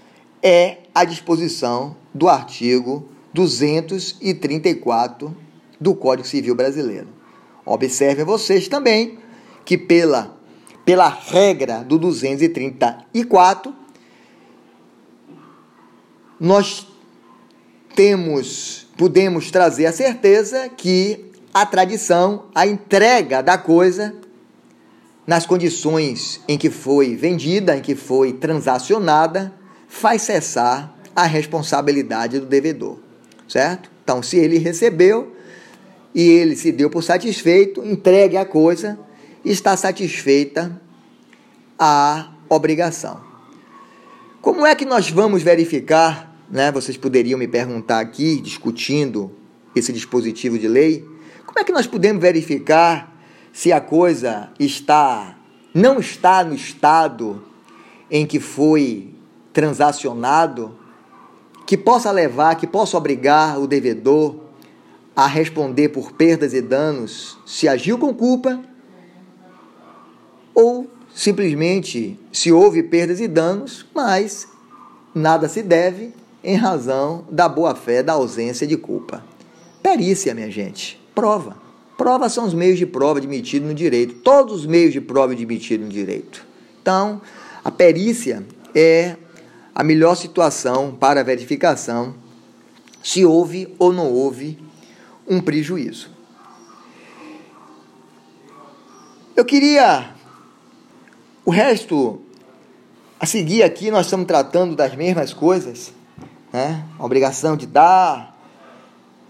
é 0.43 0.79
a 0.95 1.05
disposição 1.05 1.97
do 2.13 2.29
artigo 2.29 3.09
234 3.33 5.35
do 5.81 5.95
Código 5.95 6.27
Civil 6.27 6.55
Brasileiro. 6.55 7.09
Observem 7.65 8.25
vocês 8.25 8.69
também 8.69 9.19
que 9.65 9.79
pela, 9.79 10.37
pela 10.85 11.09
regra 11.09 11.85
do 11.85 11.99
234 11.99 13.75
nós 16.41 16.89
temos 17.95 18.83
podemos 18.97 19.51
trazer 19.51 19.87
a 19.87 19.93
certeza 19.93 20.69
que 20.69 21.33
a 21.53 21.67
tradição, 21.67 22.47
a 22.55 22.67
entrega 22.67 23.43
da 23.43 23.59
coisa 23.59 24.15
nas 25.27 25.47
condições 25.47 26.41
em 26.49 26.59
que 26.59 26.71
foi 26.71 27.15
vendida, 27.15 27.77
em 27.77 27.81
que 27.81 27.95
foi 27.95 28.33
transacionada, 28.33 29.53
faz 29.93 30.23
cessar 30.23 30.97
a 31.15 31.27
responsabilidade 31.27 32.41
do 32.41 32.47
devedor, 32.47 32.99
certo? 33.47 33.91
Então, 34.03 34.23
se 34.23 34.39
ele 34.39 34.57
recebeu 34.57 35.37
e 36.15 36.23
ele 36.23 36.57
se 36.57 36.73
deu 36.73 36.89
por 36.89 37.05
satisfeito, 37.05 37.85
entregue 37.85 38.39
a 38.39 38.45
coisa, 38.45 38.99
está 39.45 39.77
satisfeita 39.77 40.81
a 41.79 42.33
obrigação. 42.49 43.21
Como 44.41 44.65
é 44.65 44.75
que 44.75 44.87
nós 44.87 45.11
vamos 45.11 45.43
verificar, 45.43 46.35
né? 46.51 46.73
Vocês 46.73 46.97
poderiam 46.97 47.39
me 47.39 47.47
perguntar 47.47 48.01
aqui, 48.01 48.41
discutindo 48.41 49.31
esse 49.77 49.93
dispositivo 49.93 50.59
de 50.59 50.69
lei, 50.69 51.07
como 51.47 51.61
é 51.61 51.65
que 51.65 51.73
nós 51.73 51.87
podemos 51.87 52.21
verificar 52.21 53.15
se 53.53 53.71
a 53.71 53.81
coisa 53.81 54.51
está 54.59 55.37
não 55.75 56.01
está 56.01 56.43
no 56.43 56.55
estado 56.55 57.45
em 58.11 58.27
que 58.27 58.41
foi 58.41 59.12
transacionado 59.53 60.77
que 61.67 61.77
possa 61.77 62.11
levar, 62.11 62.57
que 62.57 62.67
possa 62.67 62.97
obrigar 62.97 63.61
o 63.61 63.67
devedor 63.67 64.37
a 65.15 65.27
responder 65.27 65.91
por 65.91 66.13
perdas 66.13 66.55
e 66.55 66.61
danos 66.61 67.39
se 67.47 67.69
agiu 67.69 67.99
com 67.99 68.15
culpa 68.15 68.61
ou 70.55 70.91
simplesmente 71.15 72.19
se 72.33 72.51
houve 72.51 72.83
perdas 72.83 73.21
e 73.21 73.29
danos, 73.29 73.87
mas 73.95 74.49
nada 75.15 75.49
se 75.49 75.63
deve 75.63 76.13
em 76.43 76.57
razão 76.57 77.25
da 77.31 77.49
boa-fé 77.49 78.03
da 78.03 78.15
ausência 78.15 78.67
de 78.67 78.77
culpa. 78.77 79.25
Perícia, 79.83 80.35
minha 80.35 80.51
gente, 80.51 81.01
prova. 81.15 81.57
Prova 81.97 82.29
são 82.29 82.47
os 82.47 82.55
meios 82.55 82.79
de 82.79 82.87
prova 82.87 83.19
admitidos 83.19 83.69
no 83.69 83.75
direito, 83.75 84.15
todos 84.15 84.61
os 84.61 84.67
meios 84.67 84.93
de 84.93 85.01
prova 85.01 85.33
admitidos 85.33 85.87
no 85.87 85.93
direito. 85.93 86.45
Então, 86.81 87.21
a 87.65 87.71
perícia 87.71 88.45
é 88.75 89.17
a 89.75 89.83
melhor 89.83 90.15
situação 90.15 90.93
para 90.93 91.25
verificação 91.25 92.15
se 93.03 93.25
houve 93.25 93.75
ou 93.79 93.93
não 93.93 94.11
houve 94.11 94.59
um 95.27 95.41
prejuízo. 95.41 96.11
Eu 99.35 99.45
queria. 99.45 100.11
O 101.45 101.51
resto, 101.51 102.21
a 103.19 103.27
seguir 103.27 103.63
aqui, 103.63 103.91
nós 103.91 104.07
estamos 104.07 104.27
tratando 104.27 104.77
das 104.77 104.95
mesmas 104.95 105.33
coisas, 105.33 105.93
né? 106.53 106.85
A 106.99 107.05
obrigação 107.05 107.57
de 107.57 107.67
dar, 107.67 108.39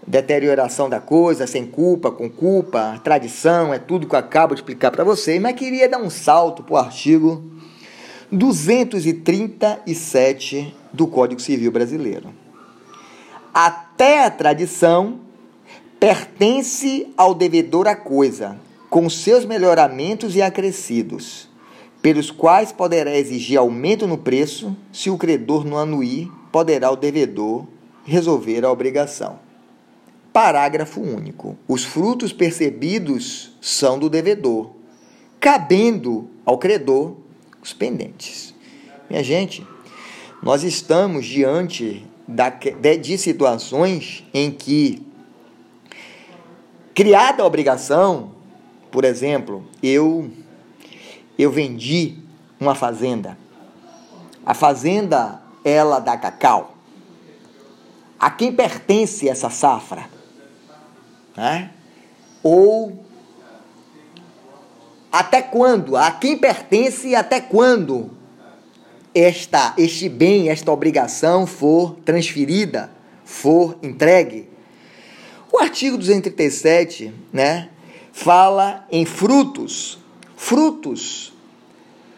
deterioração 0.05 0.89
da 0.89 0.99
coisa, 0.99 1.47
sem 1.47 1.65
culpa, 1.65 2.11
com 2.11 2.29
culpa, 2.29 2.99
tradição, 3.03 3.73
é 3.73 3.79
tudo 3.79 4.05
que 4.07 4.13
eu 4.13 4.19
acabo 4.19 4.53
de 4.53 4.61
explicar 4.61 4.91
para 4.91 5.03
vocês, 5.03 5.41
mas 5.41 5.55
queria 5.55 5.89
dar 5.89 5.97
um 5.97 6.09
salto 6.09 6.61
para 6.61 6.73
o 6.73 6.77
artigo 6.77 7.52
237 8.33 10.75
do 10.91 11.05
Código 11.05 11.39
Civil 11.39 11.71
Brasileiro. 11.71 12.33
Até 13.53 14.25
a 14.25 14.31
tradição 14.31 15.19
pertence 15.99 17.07
ao 17.15 17.35
devedor 17.35 17.87
a 17.87 17.95
coisa, 17.95 18.57
com 18.89 19.07
seus 19.07 19.45
melhoramentos 19.45 20.35
e 20.35 20.41
acrescidos, 20.41 21.47
pelos 22.01 22.31
quais 22.31 22.71
poderá 22.71 23.15
exigir 23.15 23.59
aumento 23.59 24.07
no 24.07 24.17
preço, 24.17 24.75
se 24.91 25.11
o 25.11 25.17
credor 25.17 25.63
não 25.63 25.77
anuir, 25.77 26.27
poderá 26.51 26.89
o 26.89 26.95
devedor 26.95 27.67
resolver 28.03 28.65
a 28.65 28.71
obrigação. 28.71 29.37
Parágrafo 30.33 30.99
único. 30.99 31.55
Os 31.67 31.83
frutos 31.83 32.33
percebidos 32.33 33.55
são 33.61 33.99
do 33.99 34.09
devedor, 34.09 34.71
cabendo 35.39 36.27
ao 36.43 36.57
credor 36.57 37.21
os 37.63 37.73
pendentes. 37.73 38.53
Minha 39.09 39.23
gente, 39.23 39.65
nós 40.41 40.63
estamos 40.63 41.25
diante 41.25 42.05
da, 42.27 42.49
de, 42.49 42.97
de 42.97 43.17
situações 43.17 44.25
em 44.33 44.51
que, 44.51 45.01
criada 46.93 47.41
a 47.41 47.45
obrigação, 47.45 48.31
por 48.91 49.05
exemplo, 49.05 49.65
eu, 49.81 50.29
eu 51.39 51.49
vendi 51.49 52.17
uma 52.59 52.75
fazenda. 52.75 53.37
A 54.45 54.53
fazenda, 54.53 55.41
ela 55.63 55.99
dá 55.99 56.17
cacau. 56.17 56.75
A 58.19 58.29
quem 58.29 58.51
pertence 58.51 59.27
essa 59.29 59.49
safra? 59.49 60.09
Né? 61.35 61.71
Ou 62.43 63.02
até 65.13 65.43
quando? 65.43 65.95
A 65.95 66.09
quem 66.09 66.35
pertence 66.35 67.09
e 67.09 67.15
até 67.15 67.39
quando 67.39 68.09
esta, 69.13 69.75
este 69.77 70.09
bem, 70.09 70.49
esta 70.49 70.71
obrigação 70.71 71.45
for 71.45 71.97
transferida, 72.03 72.89
for 73.23 73.77
entregue? 73.83 74.49
O 75.51 75.59
artigo 75.59 75.99
237, 75.99 77.13
né, 77.31 77.69
fala 78.11 78.87
em 78.91 79.05
frutos. 79.05 79.99
Frutos 80.35 81.31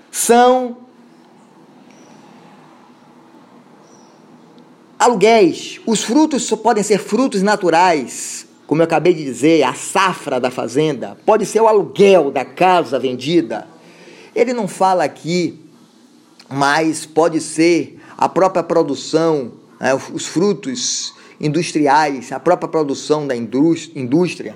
são 0.09 0.77
aluguéis. 4.97 5.81
Os 5.85 6.01
frutos 6.01 6.49
podem 6.51 6.81
ser 6.81 6.99
frutos 6.99 7.41
naturais, 7.41 8.44
como 8.67 8.81
eu 8.81 8.85
acabei 8.85 9.13
de 9.13 9.23
dizer, 9.23 9.63
a 9.63 9.73
safra 9.73 10.39
da 10.39 10.49
fazenda, 10.49 11.17
pode 11.25 11.45
ser 11.45 11.61
o 11.61 11.67
aluguel 11.67 12.31
da 12.31 12.43
casa 12.43 12.97
vendida. 12.97 13.67
Ele 14.35 14.53
não 14.53 14.67
fala 14.67 15.03
aqui, 15.03 15.59
mas 16.49 17.05
pode 17.05 17.39
ser 17.39 17.99
a 18.17 18.27
própria 18.27 18.63
produção, 18.63 19.51
né, 19.79 19.93
os 20.13 20.25
frutos 20.25 21.13
industriais, 21.39 22.31
a 22.31 22.39
própria 22.39 22.67
produção 22.67 23.27
da 23.27 23.35
indústria. 23.35 24.55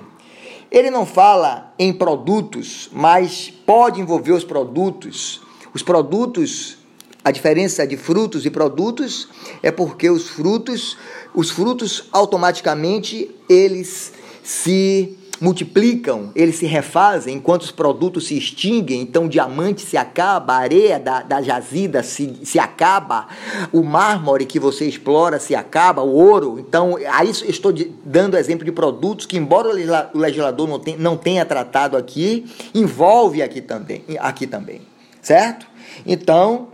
Ele 0.70 0.90
não 0.90 1.04
fala 1.04 1.72
em 1.78 1.92
produtos, 1.92 2.88
mas 2.92 3.52
pode 3.66 4.00
envolver 4.00 4.32
os 4.32 4.44
produtos. 4.44 5.40
Os 5.74 5.82
produtos 5.82 6.78
a 7.22 7.30
diferença 7.30 7.86
de 7.86 7.96
frutos 7.96 8.46
e 8.46 8.50
produtos 8.50 9.28
é 9.62 9.70
porque 9.70 10.08
os 10.08 10.28
frutos, 10.28 10.96
os 11.34 11.50
frutos 11.50 12.04
automaticamente 12.12 13.30
eles 13.48 14.12
se 14.42 15.16
multiplicam, 15.40 16.30
eles 16.34 16.56
se 16.56 16.66
refazem, 16.66 17.36
enquanto 17.36 17.62
os 17.62 17.70
produtos 17.70 18.26
se 18.26 18.36
extinguem, 18.36 19.00
então 19.00 19.24
o 19.24 19.28
diamante 19.28 19.80
se 19.80 19.96
acaba, 19.96 20.52
a 20.52 20.58
areia 20.58 21.00
da, 21.00 21.22
da 21.22 21.40
jazida 21.40 22.02
se, 22.02 22.40
se 22.44 22.58
acaba, 22.58 23.26
o 23.72 23.82
mármore 23.82 24.44
que 24.44 24.60
você 24.60 24.84
explora 24.84 25.40
se 25.40 25.54
acaba, 25.54 26.02
o 26.02 26.12
ouro. 26.12 26.58
Então, 26.58 26.96
aí 27.10 27.30
estou 27.30 27.72
dando 28.04 28.36
exemplo 28.36 28.66
de 28.66 28.72
produtos 28.72 29.24
que, 29.24 29.38
embora 29.38 29.70
o 30.12 30.18
legislador 30.18 30.68
não, 30.68 30.78
tenha, 30.78 30.98
não 30.98 31.16
tenha 31.16 31.44
tratado 31.46 31.96
aqui, 31.96 32.44
envolve 32.74 33.42
aqui 33.42 33.62
também, 33.62 34.04
aqui 34.18 34.46
também, 34.46 34.82
certo? 35.22 35.66
Então, 36.04 36.68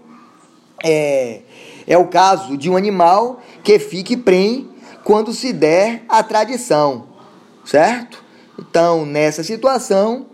é, 0.82 1.40
é 1.86 1.98
o 1.98 2.06
caso 2.06 2.56
de 2.56 2.68
um 2.70 2.76
animal 2.76 3.40
que 3.62 3.78
fique 3.78 4.16
prenhe 4.16 4.68
quando 5.04 5.32
se 5.32 5.52
der 5.52 6.02
a 6.08 6.22
tradição, 6.22 7.06
certo? 7.64 8.24
Então, 8.58 9.06
nessa 9.06 9.44
situação, 9.44 10.26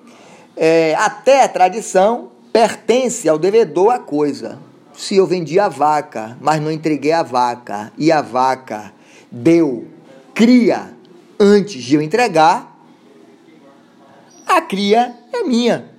é, 0.56 0.94
até 0.94 1.44
a 1.44 1.48
tradição 1.48 2.30
pertence 2.52 3.28
ao 3.28 3.38
devedor 3.38 3.92
a 3.92 3.98
coisa. 3.98 4.58
Se 4.94 5.16
eu 5.16 5.26
vendi 5.26 5.58
a 5.58 5.68
vaca, 5.68 6.36
mas 6.40 6.60
não 6.60 6.70
entreguei 6.70 7.12
a 7.12 7.22
vaca, 7.22 7.92
e 7.96 8.12
a 8.12 8.20
vaca 8.20 8.92
deu 9.30 9.86
cria 10.34 10.94
antes 11.38 11.82
de 11.82 11.96
eu 11.96 12.02
entregar, 12.02 12.76
a 14.46 14.60
cria 14.60 15.14
é 15.32 15.42
minha. 15.42 15.90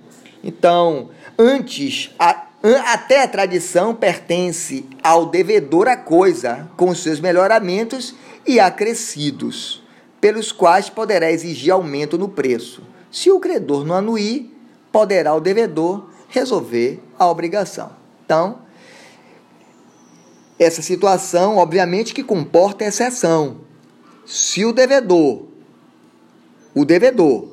Então, 0.43 1.09
antes, 1.37 2.11
a, 2.19 2.45
até 2.85 3.21
a 3.21 3.27
tradição 3.27 3.93
pertence 3.93 4.85
ao 5.03 5.25
devedor 5.25 5.89
a 5.89 5.97
coisa, 5.97 6.69
com 6.77 6.95
seus 6.95 7.19
melhoramentos 7.19 8.15
e 8.47 8.57
acrescidos, 8.57 9.83
pelos 10.21 10.53
quais 10.53 10.89
poderá 10.89 11.29
exigir 11.29 11.73
aumento 11.73 12.17
no 12.17 12.29
preço. 12.29 12.81
Se 13.11 13.29
o 13.29 13.39
credor 13.39 13.85
não 13.85 13.95
anuir, 13.95 14.49
poderá 14.93 15.35
o 15.35 15.41
devedor 15.41 16.09
resolver 16.29 17.03
a 17.19 17.27
obrigação. 17.27 17.91
Então, 18.25 18.59
essa 20.57 20.81
situação, 20.81 21.57
obviamente, 21.57 22.13
que 22.13 22.23
comporta 22.23 22.85
exceção. 22.85 23.57
Se 24.25 24.63
o 24.63 24.71
devedor, 24.71 25.47
o 26.73 26.85
devedor, 26.85 27.49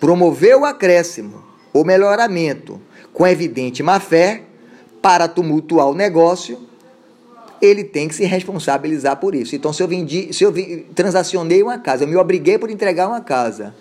promoveu 0.00 0.62
o 0.62 0.64
acréscimo 0.64 1.44
ou 1.72 1.84
melhoramento 1.84 2.80
com 3.14 3.26
evidente 3.26 3.82
má 3.82 3.98
fé 3.98 4.42
para 5.00 5.28
tumultuar 5.28 5.88
o 5.88 5.94
negócio, 5.94 6.58
ele 7.62 7.84
tem 7.84 8.08
que 8.08 8.14
se 8.14 8.24
responsabilizar 8.24 9.16
por 9.16 9.34
isso. 9.34 9.54
Então, 9.56 9.72
se 9.72 9.82
eu 9.82 9.88
vendi, 9.88 10.32
se 10.32 10.44
eu 10.44 10.52
transacionei 10.94 11.62
uma 11.62 11.78
casa, 11.78 12.04
eu 12.04 12.08
me 12.08 12.16
obriguei 12.16 12.58
por 12.58 12.68
entregar 12.68 13.08
uma 13.08 13.20
casa, 13.20 13.74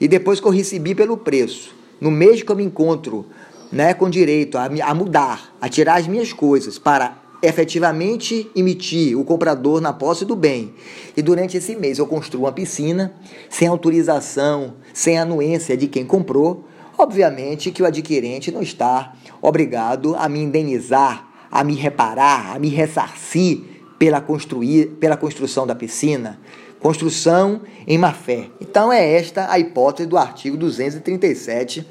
e 0.00 0.08
depois 0.08 0.40
que 0.40 0.46
eu 0.46 0.50
recebi 0.50 0.94
pelo 0.94 1.16
preço, 1.16 1.76
no 2.00 2.10
mês 2.10 2.42
que 2.42 2.50
eu 2.50 2.56
me 2.56 2.64
encontro 2.64 3.26
né, 3.70 3.92
com 3.92 4.08
direito 4.08 4.56
a, 4.56 4.64
a 4.64 4.94
mudar, 4.94 5.54
a 5.60 5.68
tirar 5.68 5.98
as 5.98 6.06
minhas 6.06 6.32
coisas 6.32 6.78
para 6.78 7.18
efetivamente 7.42 8.50
emitir 8.56 9.18
o 9.18 9.24
comprador 9.24 9.80
na 9.80 9.92
posse 9.92 10.24
do 10.24 10.34
bem. 10.34 10.74
E 11.16 11.22
durante 11.22 11.56
esse 11.56 11.76
mês 11.76 11.98
eu 11.98 12.06
construo 12.06 12.44
uma 12.44 12.52
piscina 12.52 13.12
sem 13.48 13.68
autorização, 13.68 14.74
sem 14.92 15.18
anuência 15.18 15.76
de 15.76 15.86
quem 15.86 16.04
comprou, 16.04 16.64
Obviamente 16.98 17.70
que 17.70 17.80
o 17.80 17.86
adquirente 17.86 18.50
não 18.50 18.60
está 18.60 19.14
obrigado 19.40 20.16
a 20.16 20.28
me 20.28 20.40
indenizar, 20.40 21.28
a 21.48 21.62
me 21.62 21.76
reparar, 21.76 22.56
a 22.56 22.58
me 22.58 22.68
ressarcir 22.68 23.60
pela, 23.96 24.20
construir, 24.20 24.96
pela 24.98 25.16
construção 25.16 25.64
da 25.64 25.76
piscina. 25.76 26.40
Construção 26.80 27.62
em 27.86 27.96
má 27.96 28.12
fé. 28.12 28.50
Então 28.60 28.92
é 28.92 29.12
esta 29.14 29.48
a 29.48 29.60
hipótese 29.60 30.08
do 30.08 30.18
artigo 30.18 30.56
237 30.56 31.86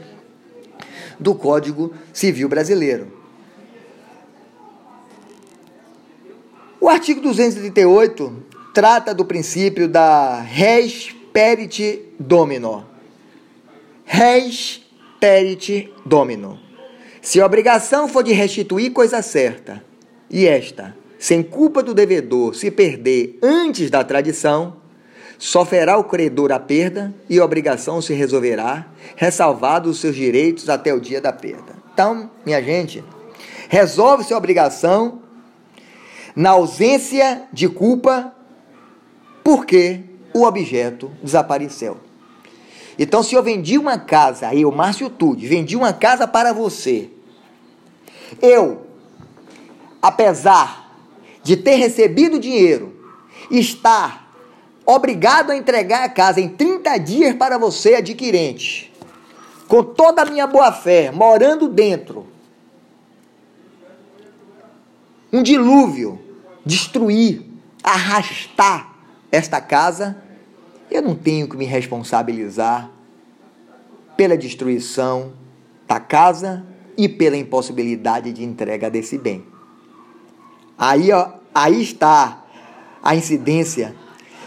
do 1.17 1.33
Código 1.33 1.93
Civil 2.11 2.49
Brasileiro. 2.49 3.07
O 6.81 6.89
artigo 6.89 7.21
238 7.21 8.43
trata 8.73 9.13
do 9.13 9.23
princípio 9.25 9.87
da 9.87 10.41
res 10.41 11.15
perit 11.33 12.01
domino. 12.19 12.85
Res 14.05 14.86
perit 15.19 15.91
domino. 16.05 16.59
Se 17.21 17.41
a 17.41 17.45
obrigação 17.45 18.07
for 18.07 18.23
de 18.23 18.31
restituir 18.31 18.91
coisa 18.91 19.21
certa, 19.21 19.83
e 20.29 20.45
esta, 20.45 20.95
sem 21.17 21.41
culpa 21.41 21.81
do 21.81 21.93
devedor, 21.93 22.55
se 22.55 22.69
perder 22.69 23.37
antes 23.41 23.89
da 23.89 24.03
tradição, 24.03 24.77
sofrerá 25.37 25.97
o 25.97 26.03
credor 26.03 26.51
a 26.51 26.59
perda 26.59 27.13
e 27.29 27.39
a 27.39 27.45
obrigação 27.45 28.01
se 28.01 28.13
resolverá, 28.13 28.87
ressalvados 29.15 29.91
os 29.91 30.01
seus 30.01 30.15
direitos 30.15 30.69
até 30.69 30.93
o 30.93 30.99
dia 30.99 31.21
da 31.21 31.31
perda. 31.31 31.75
Então, 31.93 32.29
minha 32.45 32.61
gente, 32.61 33.03
resolve-se 33.69 34.33
a 34.33 34.37
obrigação 34.37 35.21
na 36.35 36.51
ausência 36.51 37.43
de 37.51 37.67
culpa 37.67 38.33
porque 39.43 40.01
o 40.33 40.43
objeto 40.43 41.11
desapareceu. 41.23 42.06
Então, 42.97 43.21
se 43.21 43.35
eu 43.35 43.43
vendi 43.43 43.77
uma 43.77 43.97
casa, 43.97 44.53
eu, 44.55 44.71
Márcio 44.71 45.09
Tude, 45.09 45.47
vendi 45.47 45.75
uma 45.75 45.93
casa 45.93 46.27
para 46.27 46.51
você, 46.51 47.09
eu, 48.41 48.87
apesar 50.01 50.91
de 51.43 51.55
ter 51.55 51.75
recebido 51.75 52.39
dinheiro, 52.39 52.95
estar 53.51 54.27
obrigado 54.85 55.51
a 55.51 55.55
entregar 55.55 56.05
a 56.05 56.09
casa 56.09 56.41
em 56.41 56.49
30 56.49 56.97
dias 56.97 57.35
para 57.35 57.57
você, 57.57 57.95
adquirente, 57.95 58.91
com 59.67 59.83
toda 59.83 60.23
a 60.23 60.25
minha 60.25 60.47
boa-fé, 60.47 61.11
morando 61.11 61.67
dentro, 61.67 62.25
um 65.31 65.43
dilúvio, 65.43 66.19
destruir, 66.65 67.45
arrastar 67.83 68.95
esta 69.31 69.61
casa, 69.61 70.23
eu 70.89 71.01
não 71.01 71.15
tenho 71.15 71.47
que 71.47 71.57
me 71.57 71.65
responsabilizar 71.65 72.89
pela 74.15 74.37
destruição 74.37 75.33
da 75.87 75.99
casa 75.99 76.65
e 76.97 77.07
pela 77.07 77.37
impossibilidade 77.37 78.33
de 78.33 78.43
entrega 78.43 78.89
desse 78.89 79.17
bem. 79.17 79.45
Aí, 80.77 81.11
ó, 81.11 81.29
aí 81.53 81.81
está 81.81 82.45
a 83.03 83.15
incidência 83.15 83.95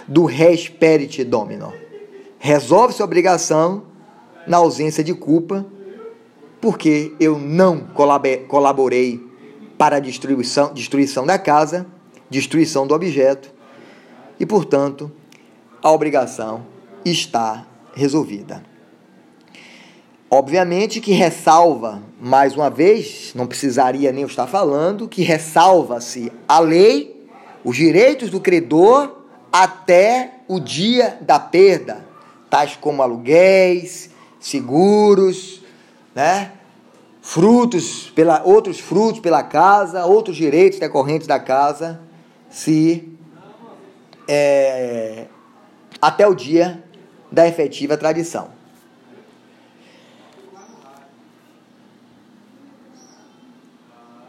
do 0.06 0.24
res 0.24 0.68
perit 0.68 1.22
domino. 1.24 1.72
Resolve-se 2.38 3.00
a 3.00 3.04
obrigação 3.04 3.84
na 4.46 4.56
ausência 4.56 5.04
de 5.04 5.14
culpa, 5.14 5.64
porque 6.60 7.14
eu 7.20 7.38
não 7.38 7.86
colaborei 8.48 9.24
para 9.78 9.96
a 9.96 10.00
destruição, 10.00 10.72
destruição 10.74 11.24
da 11.24 11.38
casa, 11.38 11.86
destruição 12.28 12.86
do 12.86 12.94
objeto, 12.94 13.52
e, 14.38 14.44
portanto, 14.44 15.12
a 15.82 15.90
obrigação 15.90 16.66
está 17.04 17.66
resolvida. 17.94 18.62
Obviamente 20.30 21.00
que 21.00 21.12
ressalva, 21.12 22.02
mais 22.20 22.54
uma 22.54 22.70
vez, 22.70 23.32
não 23.34 23.46
precisaria 23.46 24.12
nem 24.12 24.22
eu 24.22 24.28
estar 24.28 24.46
falando, 24.46 25.08
que 25.08 25.22
ressalva-se 25.22 26.30
a 26.46 26.60
lei, 26.60 27.26
os 27.64 27.76
direitos 27.76 28.30
do 28.30 28.40
credor 28.40 29.16
até 29.52 30.34
o 30.46 30.60
dia 30.60 31.18
da 31.20 31.40
perda, 31.40 32.06
tais 32.48 32.76
como 32.76 33.02
aluguéis, 33.02 34.10
seguros, 34.38 35.62
né? 36.14 36.52
frutos 37.20 38.10
pela 38.14 38.42
outros 38.44 38.80
frutos 38.80 39.20
pela 39.20 39.42
casa, 39.42 40.06
outros 40.06 40.36
direitos 40.36 40.78
decorrentes 40.78 41.26
da 41.26 41.38
casa, 41.38 42.00
se 42.48 43.08
é, 44.26 45.26
até 46.00 46.26
o 46.26 46.34
dia 46.34 46.82
da 47.30 47.46
efetiva 47.46 47.96
tradição. 47.96 48.50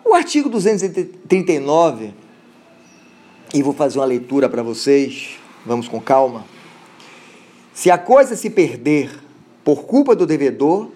O 0.04 0.14
artigo 0.14 0.50
239, 0.50 2.14
e 3.54 3.64
vou 3.64 3.74
fazer 3.74 4.00
uma 4.00 4.06
leitura 4.06 4.50
para 4.50 4.62
vocês, 4.62 5.40
vamos 5.66 5.88
com 5.88 6.02
calma. 6.02 6.46
Se 7.74 7.90
a 7.90 7.98
coisa 7.98 8.36
se 8.36 8.50
perder 8.50 9.10
por 9.64 9.86
culpa 9.86 10.14
do 10.16 10.26
devedor, 10.26 10.92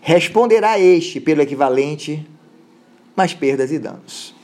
responderá 0.00 0.78
este 0.78 1.20
pelo 1.20 1.40
equivalente 1.40 2.28
mais 3.14 3.32
perdas 3.32 3.70
e 3.70 3.78
danos. 3.78 4.34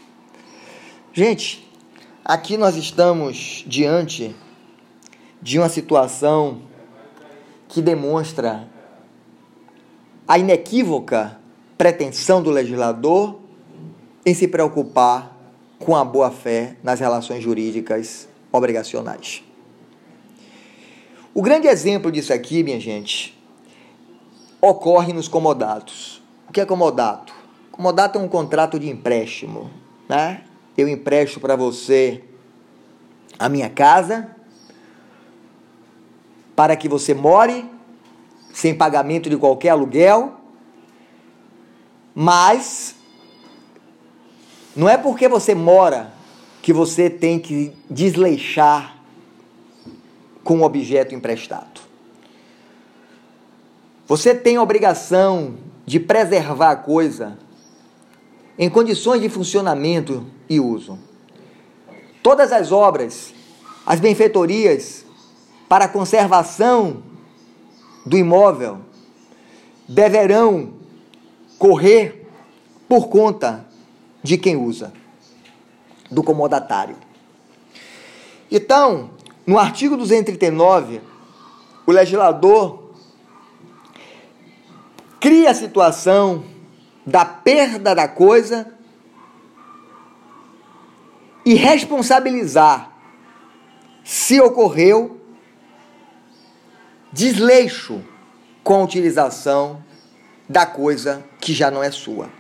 Gente, 1.13 1.69
aqui 2.25 2.57
nós 2.57 2.77
estamos 2.77 3.65
diante 3.67 4.35
de 5.49 5.59
uma 5.59 5.71
situação 5.71 6.61
que 7.69 7.81
demonstra 7.81 8.69
a 10.27 10.39
inequívoca 10.39 11.41
pretensão 11.79 12.43
do 12.43 12.51
legislador 12.51 13.41
em 14.27 14.35
se 14.35 14.47
preocupar 14.47 15.35
com 15.79 15.97
a 15.97 16.05
boa-fé 16.05 16.77
nas 16.83 17.01
relações 17.01 17.43
jurídicas 17.43 18.29
obrigacionais. 18.53 19.43
O 21.33 21.41
grande 21.41 21.67
exemplo 21.67 22.13
disso 22.13 22.31
aqui, 22.31 22.63
minha 22.63 22.79
gente, 22.79 23.35
ocorre 24.61 25.15
nos 25.15 25.29
comodatos. 25.29 26.23
O 26.47 26.53
que 26.53 26.61
é 26.61 26.67
comodato? 26.67 27.33
Comodato 27.73 28.19
é 28.19 28.21
um 28.21 28.29
contrato 28.29 28.79
de 28.79 28.91
empréstimo, 28.91 29.71
né? 30.07 30.45
Eu 30.77 30.87
empresto 30.87 31.41
para 31.41 31.57
você 31.57 32.23
a 33.39 33.49
minha 33.49 33.71
casa 33.71 34.37
para 36.59 36.75
que 36.75 36.89
você 36.89 37.15
more 37.15 37.65
sem 38.53 38.75
pagamento 38.75 39.31
de 39.31 39.37
qualquer 39.37 39.69
aluguel, 39.69 40.41
mas 42.13 42.97
não 44.75 44.89
é 44.89 44.97
porque 44.97 45.29
você 45.29 45.55
mora 45.55 46.13
que 46.61 46.73
você 46.73 47.09
tem 47.09 47.39
que 47.39 47.73
desleixar 47.89 48.97
com 50.43 50.59
o 50.59 50.65
objeto 50.65 51.15
emprestado. 51.15 51.81
Você 54.09 54.35
tem 54.35 54.57
a 54.57 54.63
obrigação 54.63 55.59
de 55.87 56.01
preservar 56.01 56.73
a 56.73 56.77
coisa 56.77 57.39
em 58.59 58.69
condições 58.69 59.23
de 59.23 59.29
funcionamento 59.29 60.27
e 60.49 60.59
uso. 60.59 60.99
Todas 62.21 62.51
as 62.51 62.73
obras, 62.73 63.33
as 63.87 64.01
benfeitorias 64.01 65.07
para 65.69 65.85
a 65.85 65.89
conservação 65.89 67.03
do 68.07 68.17
imóvel 68.17 68.81
deverão 69.87 70.73
correr 71.59 72.27
por 72.89 73.09
conta 73.09 73.67
de 74.23 74.39
quem 74.39 74.57
usa, 74.57 74.93
do 76.11 76.23
comodatário. 76.23 76.97
Então, 78.51 79.11
no 79.47 79.59
artigo 79.59 79.97
239, 79.97 81.01
o 81.87 81.93
legislador 81.93 82.93
cria 85.21 85.51
a 85.51 85.55
situação 85.55 86.45
da 87.05 87.25
perda 87.25 87.95
da 87.95 88.07
coisa 88.07 88.73
e 91.45 91.55
responsabilizar 91.55 92.93
se 94.05 94.41
ocorreu 94.41 95.18
desleixo 97.13 98.03
com 98.63 98.75
a 98.75 98.85
utilização 98.85 99.83
da 100.49 100.67
coisa 100.67 101.25
que 101.41 101.53
já 101.53 101.71
não 101.71 101.83
é 101.83 101.91
sua. 101.91 102.31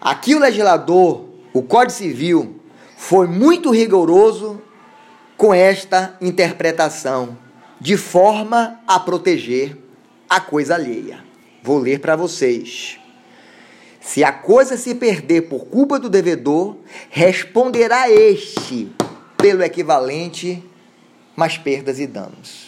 Aqui 0.00 0.34
o 0.34 0.38
legislador, 0.38 1.24
o 1.52 1.62
Código 1.62 1.92
Civil, 1.92 2.60
foi 2.96 3.26
muito 3.26 3.70
rigoroso 3.70 4.60
com 5.36 5.54
esta 5.54 6.16
interpretação, 6.20 7.38
de 7.80 7.96
forma 7.96 8.80
a 8.86 8.98
proteger 8.98 9.76
a 10.28 10.40
coisa 10.40 10.74
alheia. 10.74 11.24
Vou 11.62 11.78
ler 11.78 12.00
para 12.00 12.16
vocês. 12.16 12.98
Se 14.00 14.24
a 14.24 14.32
coisa 14.32 14.76
se 14.76 14.94
perder 14.94 15.42
por 15.42 15.66
culpa 15.66 15.98
do 15.98 16.08
devedor, 16.08 16.76
responderá 17.10 18.10
este 18.10 18.90
pelo 19.36 19.62
equivalente 19.62 20.64
mais 21.36 21.56
perdas 21.56 22.00
e 22.00 22.06
danos. 22.06 22.67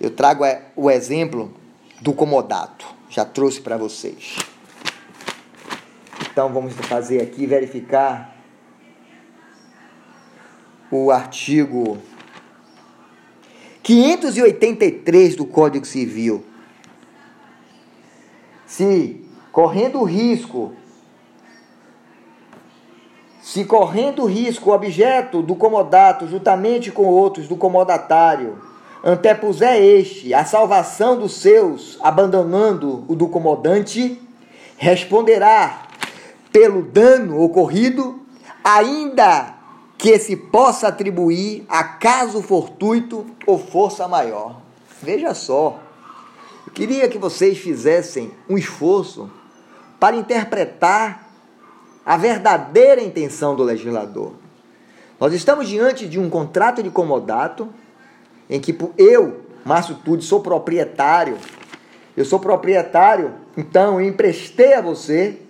Eu 0.00 0.10
trago 0.10 0.44
é, 0.44 0.62
o 0.76 0.90
exemplo 0.90 1.52
do 2.00 2.12
comodato, 2.12 2.86
já 3.08 3.24
trouxe 3.24 3.60
para 3.60 3.76
vocês. 3.76 4.36
Então 6.30 6.52
vamos 6.52 6.74
fazer 6.74 7.22
aqui 7.22 7.46
verificar 7.46 8.36
o 10.90 11.10
artigo 11.10 11.98
583 13.82 15.36
do 15.36 15.46
Código 15.46 15.86
Civil. 15.86 16.44
Se 18.66 19.24
correndo 19.50 20.02
risco 20.02 20.74
se 23.46 23.64
correndo 23.64 24.26
risco 24.26 24.70
o 24.70 24.74
objeto 24.74 25.40
do 25.40 25.54
comodato, 25.54 26.26
juntamente 26.26 26.90
com 26.90 27.04
outros 27.04 27.46
do 27.46 27.56
comodatário, 27.56 28.60
antepuser 29.04 29.76
este 29.76 30.34
a 30.34 30.44
salvação 30.44 31.18
dos 31.18 31.34
seus, 31.34 31.98
abandonando 32.02 33.04
o 33.08 33.14
do 33.14 33.28
comodante, 33.28 34.20
responderá 34.76 35.82
pelo 36.52 36.82
dano 36.82 37.40
ocorrido, 37.40 38.20
ainda 38.64 39.54
que 39.98 40.18
se 40.18 40.36
possa 40.36 40.88
atribuir 40.88 41.64
a 41.68 41.82
caso 41.84 42.42
fortuito 42.42 43.26
ou 43.46 43.58
força 43.58 44.06
maior. 44.06 44.60
Veja 45.02 45.34
só, 45.34 45.78
eu 46.66 46.72
queria 46.72 47.08
que 47.08 47.18
vocês 47.18 47.58
fizessem 47.58 48.30
um 48.48 48.58
esforço 48.58 49.30
para 49.98 50.16
interpretar 50.16 51.26
a 52.04 52.16
verdadeira 52.16 53.02
intenção 53.02 53.56
do 53.56 53.62
legislador. 53.62 54.32
Nós 55.18 55.32
estamos 55.32 55.68
diante 55.68 56.06
de 56.06 56.18
um 56.18 56.28
contrato 56.28 56.82
de 56.82 56.90
comodato 56.90 57.68
em 58.48 58.60
que 58.60 58.76
eu, 58.96 59.42
Márcio 59.64 59.96
Tude, 60.04 60.24
sou 60.24 60.40
proprietário. 60.40 61.36
Eu 62.16 62.24
sou 62.24 62.40
proprietário, 62.40 63.34
então 63.56 64.00
eu 64.00 64.06
emprestei 64.06 64.74
a 64.74 64.80
você 64.80 65.40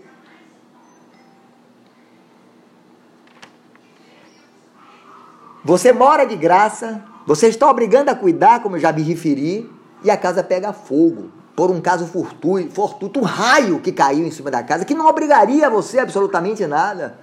Você 5.67 5.93
mora 5.93 6.25
de 6.25 6.37
graça, 6.37 7.03
você 7.27 7.49
está 7.49 7.69
obrigando 7.69 8.09
a 8.09 8.15
cuidar, 8.15 8.63
como 8.63 8.77
eu 8.77 8.81
já 8.81 8.93
me 8.93 9.03
referi, 9.03 9.69
e 10.05 10.09
a 10.09 10.17
casa 10.17 10.41
pega 10.45 10.73
fogo. 10.73 11.29
Por 11.57 11.73
um 11.73 11.81
caso 11.81 12.07
fortuito, 12.07 12.73
fortuito, 12.73 13.19
um 13.19 13.25
raio 13.25 13.81
que 13.81 13.91
caiu 13.91 14.25
em 14.25 14.31
cima 14.31 14.49
da 14.49 14.63
casa, 14.63 14.85
que 14.85 14.95
não 14.95 15.09
obrigaria 15.09 15.69
você 15.69 15.99
absolutamente 15.99 16.65
nada. 16.69 17.19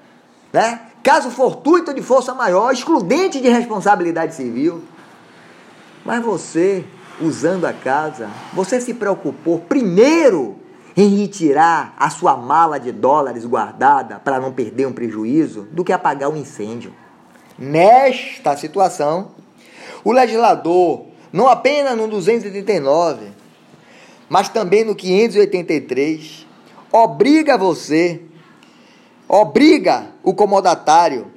Né? 0.51 0.81
Caso 1.01 1.31
fortuito 1.31 1.93
de 1.93 2.01
força 2.01 2.33
maior, 2.33 2.73
excludente 2.73 3.39
de 3.39 3.47
responsabilidade 3.47 4.35
civil. 4.35 4.83
Mas 6.05 6.23
você, 6.23 6.85
usando 7.19 7.65
a 7.65 7.73
casa, 7.73 8.29
você 8.53 8.79
se 8.81 8.93
preocupou 8.93 9.59
primeiro 9.59 10.57
em 10.95 11.07
retirar 11.21 11.95
a 11.97 12.09
sua 12.09 12.37
mala 12.37 12.79
de 12.79 12.91
dólares 12.91 13.45
guardada 13.45 14.19
para 14.19 14.39
não 14.39 14.51
perder 14.51 14.85
um 14.85 14.93
prejuízo 14.93 15.67
do 15.71 15.83
que 15.83 15.91
apagar 15.91 16.29
um 16.29 16.37
incêndio. 16.37 16.93
Nesta 17.57 18.55
situação, 18.57 19.31
o 20.03 20.11
legislador, 20.11 21.05
não 21.31 21.47
apenas 21.47 21.97
no 21.97 22.07
239, 22.07 23.31
mas 24.29 24.49
também 24.49 24.83
no 24.83 24.95
583, 24.95 26.45
obriga 26.91 27.57
você 27.57 28.21
obriga 29.27 30.11
o 30.21 30.33
comodatário 30.33 31.31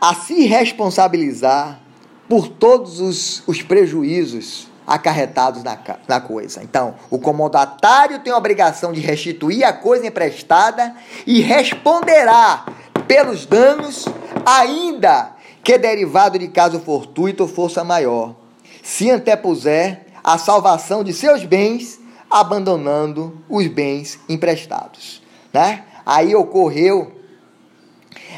a 0.00 0.14
se 0.14 0.46
responsabilizar 0.46 1.80
por 2.28 2.48
todos 2.48 3.00
os, 3.00 3.42
os 3.46 3.62
prejuízos 3.62 4.68
acarretados 4.86 5.62
na, 5.62 5.78
na 6.06 6.20
coisa. 6.20 6.62
Então, 6.62 6.94
o 7.10 7.18
comodatário 7.18 8.20
tem 8.20 8.32
a 8.32 8.36
obrigação 8.36 8.92
de 8.92 9.00
restituir 9.00 9.64
a 9.64 9.72
coisa 9.72 10.06
emprestada 10.06 10.94
e 11.26 11.40
responderá 11.40 12.66
pelos 13.08 13.46
danos, 13.46 14.06
ainda 14.44 15.34
que 15.62 15.76
derivado 15.76 16.38
de 16.38 16.48
caso 16.48 16.78
fortuito 16.80 17.42
ou 17.42 17.48
força 17.48 17.82
maior, 17.82 18.34
se 18.82 19.10
antepuser 19.10 20.06
a 20.22 20.38
salvação 20.38 21.02
de 21.02 21.12
seus 21.12 21.44
bens, 21.44 22.00
abandonando 22.30 23.40
os 23.48 23.66
bens 23.66 24.18
emprestados. 24.28 25.22
Né? 25.52 25.84
Aí 26.04 26.34
ocorreu 26.34 27.12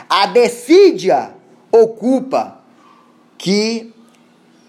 a 0.09 0.27
decídia 0.27 1.35
ocupa 1.71 2.58
que 3.39 3.95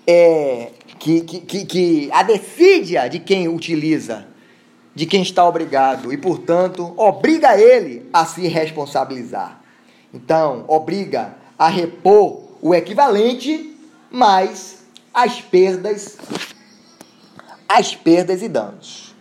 é, 0.07 0.71
que, 0.99 1.21
que, 1.21 1.39
que, 1.41 1.65
que 1.65 2.09
a 2.11 2.23
decídia 2.23 3.09
de 3.09 3.19
quem 3.19 3.47
utiliza, 3.47 4.27
de 4.95 5.05
quem 5.05 5.21
está 5.21 5.45
obrigado, 5.45 6.13
e, 6.13 6.17
portanto, 6.17 6.93
obriga 6.95 7.59
ele 7.59 8.07
a 8.13 8.25
se 8.25 8.47
responsabilizar. 8.47 9.61
Então, 10.13 10.65
obriga 10.67 11.35
a 11.57 11.67
repor 11.67 12.43
o 12.61 12.73
equivalente 12.73 13.75
mais 14.11 14.83
as 15.13 15.41
perdas, 15.41 16.17
as 17.67 17.95
perdas 17.95 18.41
e 18.41 18.47
danos. 18.47 19.15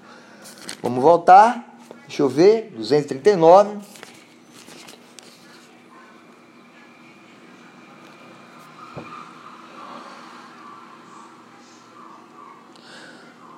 Vamos 0.83 1.03
voltar. 1.03 1.67
Deixa 2.07 2.23
eu 2.23 2.29
ver, 2.29 2.73
239. 2.75 3.79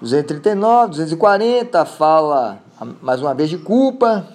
239, 0.01 0.93
240 0.93 1.85
fala 1.85 2.63
mais 3.03 3.21
uma 3.21 3.35
vez 3.35 3.51
de 3.51 3.59
culpa. 3.59 4.27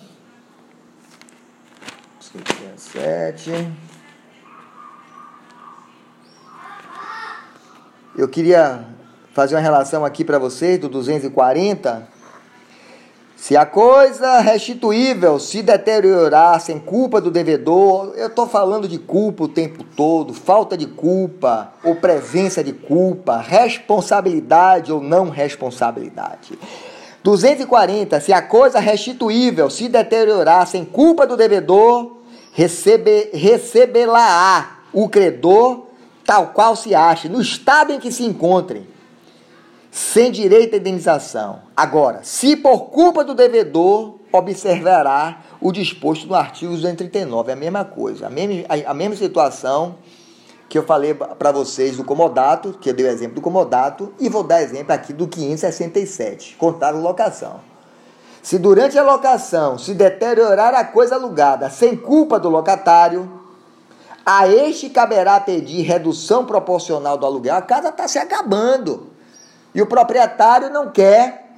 57. 2.19 3.71
Eu 8.15 8.27
queria 8.27 8.85
fazer 9.33 9.55
uma 9.55 9.61
relação 9.61 10.05
aqui 10.05 10.23
para 10.23 10.37
vocês 10.37 10.79
do 10.79 10.87
240 10.87 12.07
se 13.45 13.55
a 13.55 13.63
coisa 13.63 14.39
restituível 14.39 15.37
se 15.37 15.61
deteriorar 15.61 16.59
sem 16.59 16.79
culpa 16.79 17.21
do 17.21 17.29
devedor, 17.29 18.11
eu 18.15 18.25
estou 18.25 18.47
falando 18.47 18.87
de 18.87 18.97
culpa 18.97 19.43
o 19.43 19.47
tempo 19.47 19.83
todo, 19.95 20.33
falta 20.33 20.75
de 20.75 20.87
culpa 20.87 21.71
ou 21.83 21.95
presença 21.95 22.63
de 22.63 22.73
culpa, 22.73 23.37
responsabilidade 23.37 24.91
ou 24.91 24.99
não 24.99 25.29
responsabilidade. 25.29 26.57
240. 27.23 28.19
Se 28.19 28.33
a 28.33 28.41
coisa 28.41 28.79
restituível 28.79 29.69
se 29.69 29.89
deteriorar 29.89 30.65
sem 30.65 30.83
culpa 30.83 31.27
do 31.27 31.37
devedor, 31.37 32.17
recebe, 32.51 33.29
recebê-la-á 33.31 34.79
o 34.91 35.07
credor, 35.07 35.85
tal 36.25 36.47
qual 36.47 36.75
se 36.75 36.95
ache, 36.95 37.29
no 37.29 37.39
estado 37.39 37.93
em 37.93 37.99
que 37.99 38.11
se 38.11 38.23
encontre 38.23 38.94
sem 39.95 40.29
direito 40.29 40.73
à 40.73 40.77
indenização. 40.77 41.61
Agora, 41.73 42.19
se 42.21 42.57
por 42.57 42.87
culpa 42.87 43.23
do 43.23 43.33
devedor, 43.33 44.15
observará 44.29 45.41
o 45.61 45.71
disposto 45.71 46.27
no 46.27 46.35
artigo 46.35 46.73
239. 46.73 47.49
É 47.49 47.53
a 47.53 47.55
mesma 47.55 47.85
coisa, 47.85 48.27
a 48.27 48.29
mesma, 48.29 48.65
a, 48.87 48.93
mesma 48.93 49.15
situação 49.15 49.95
que 50.67 50.77
eu 50.77 50.83
falei 50.83 51.13
para 51.13 51.53
vocês 51.53 51.95
do 51.95 52.03
comodato, 52.03 52.77
que 52.81 52.89
eu 52.89 52.93
dei 52.93 53.05
o 53.05 53.09
exemplo 53.09 53.35
do 53.35 53.41
comodato, 53.41 54.13
e 54.19 54.27
vou 54.27 54.43
dar 54.43 54.61
exemplo 54.61 54.91
aqui 54.91 55.13
do 55.13 55.29
567, 55.29 56.57
contar 56.57 56.89
locação. 56.89 57.61
Se 58.43 58.59
durante 58.59 58.99
a 58.99 59.03
locação 59.03 59.77
se 59.77 59.93
deteriorar 59.93 60.73
a 60.73 60.83
coisa 60.83 61.15
alugada 61.15 61.69
sem 61.69 61.95
culpa 61.95 62.37
do 62.37 62.49
locatário, 62.49 63.31
a 64.25 64.45
este 64.45 64.89
caberá 64.89 65.39
pedir 65.39 65.83
redução 65.83 66.45
proporcional 66.45 67.17
do 67.17 67.25
aluguel. 67.25 67.55
A 67.55 67.61
casa 67.61 67.87
está 67.87 68.09
se 68.09 68.19
acabando. 68.19 69.14
E 69.75 69.81
o 69.81 69.85
proprietário 69.85 70.69
não 70.69 70.89
quer, 70.89 71.49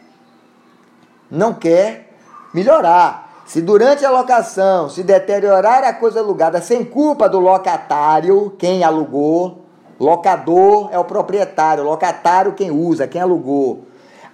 não 1.30 1.54
quer 1.54 2.10
melhorar. 2.52 3.44
Se 3.46 3.62
durante 3.62 4.04
a 4.04 4.10
locação 4.10 4.90
se 4.90 5.04
deteriorar 5.04 5.84
a 5.84 5.94
coisa 5.94 6.20
alugada 6.20 6.60
sem 6.60 6.84
culpa 6.84 7.30
do 7.30 7.40
locatário, 7.40 8.56
quem 8.58 8.84
alugou, 8.84 9.66
locador 10.00 10.90
é 10.92 10.98
o 10.98 11.06
proprietário, 11.06 11.84
locatário 11.84 12.54
quem 12.54 12.72
usa, 12.72 13.08
quem 13.08 13.22
alugou. 13.22 13.86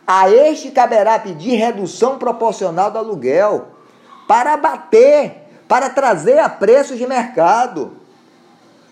A 0.07 0.31
este 0.31 0.71
caberá 0.71 1.19
pedir 1.19 1.55
redução 1.55 2.17
proporcional 2.17 2.89
do 2.89 2.97
aluguel 2.97 3.67
para 4.29 4.53
abater, 4.53 5.43
para 5.67 5.89
trazer 5.89 6.39
a 6.39 6.47
preços 6.47 6.97
de 6.97 7.05
mercado. 7.05 7.97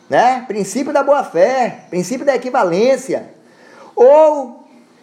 Né? 0.10 0.44
Princípio 0.50 0.92
da 0.92 1.02
boa-fé, 1.02 1.86
princípio 1.90 2.26
da 2.26 2.36
equivalência. 2.36 3.34
Ou 3.96 4.61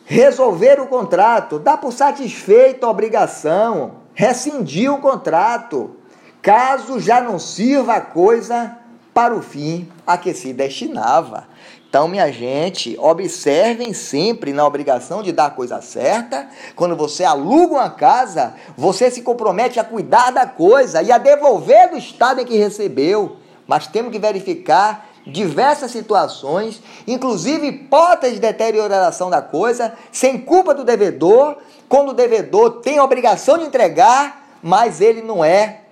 resolver 0.09 0.81
o 0.81 0.87
contrato, 0.87 1.59
dá 1.59 1.77
por 1.77 1.93
satisfeita 1.93 2.87
a 2.87 2.91
obrigação, 2.91 3.97
rescindir 4.15 4.91
o 4.91 5.01
contrato, 5.01 5.97
caso 6.41 6.99
já 6.99 7.21
não 7.21 7.39
sirva 7.39 7.95
a 7.97 8.01
coisa 8.01 8.75
para 9.13 9.35
o 9.35 9.43
fim 9.43 9.87
a 10.07 10.17
que 10.17 10.33
se 10.33 10.55
destinava. 10.55 11.47
Então, 11.89 12.09
minha 12.09 12.31
gente, 12.33 12.97
observem 12.99 13.93
sempre 13.93 14.53
na 14.53 14.67
obrigação 14.67 15.23
de 15.23 15.31
dar 15.31 15.47
a 15.47 15.51
coisa 15.51 15.83
certa. 15.83 16.49
Quando 16.75 16.97
você 16.97 17.25
aluga 17.25 17.75
uma 17.75 17.91
casa, 17.91 18.55
você 18.77 19.11
se 19.11 19.23
compromete 19.23 19.79
a 19.79 19.85
cuidar 19.85 20.31
da 20.31 20.47
coisa 20.47 21.03
e 21.03 21.13
a 21.13 21.19
devolver 21.19 21.91
do 21.91 21.99
estado 21.99 22.41
em 22.41 22.47
que 22.47 22.57
recebeu. 22.57 23.37
Mas 23.67 23.87
temos 23.87 24.11
que 24.11 24.19
verificar 24.19 25.08
diversas 25.29 25.91
situações, 25.91 26.83
inclusive 27.07 27.69
hipóteses 27.69 28.37
de 28.37 28.41
deterioração 28.41 29.29
da 29.29 29.43
coisa, 29.43 29.93
sem 30.11 30.39
culpa 30.39 30.75
do 30.75 30.85
devedor, 30.85 31.57
quando 31.89 32.11
o 32.11 32.15
devedor 32.15 32.81
tem 32.81 32.99
a 32.99 33.05
obrigação 33.05 33.59
de 33.59 33.65
entregar, 33.65 34.59
mas 34.63 35.01
ele 35.01 35.23
não 35.23 35.45
é, 35.45 35.83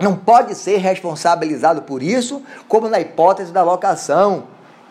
não 0.00 0.16
pode 0.16 0.54
ser 0.54 0.78
responsabilizado 0.78 1.82
por 1.82 2.02
isso, 2.02 2.42
como 2.68 2.88
na 2.88 3.00
hipótese 3.00 3.52
da 3.52 3.62
locação, 3.62 4.44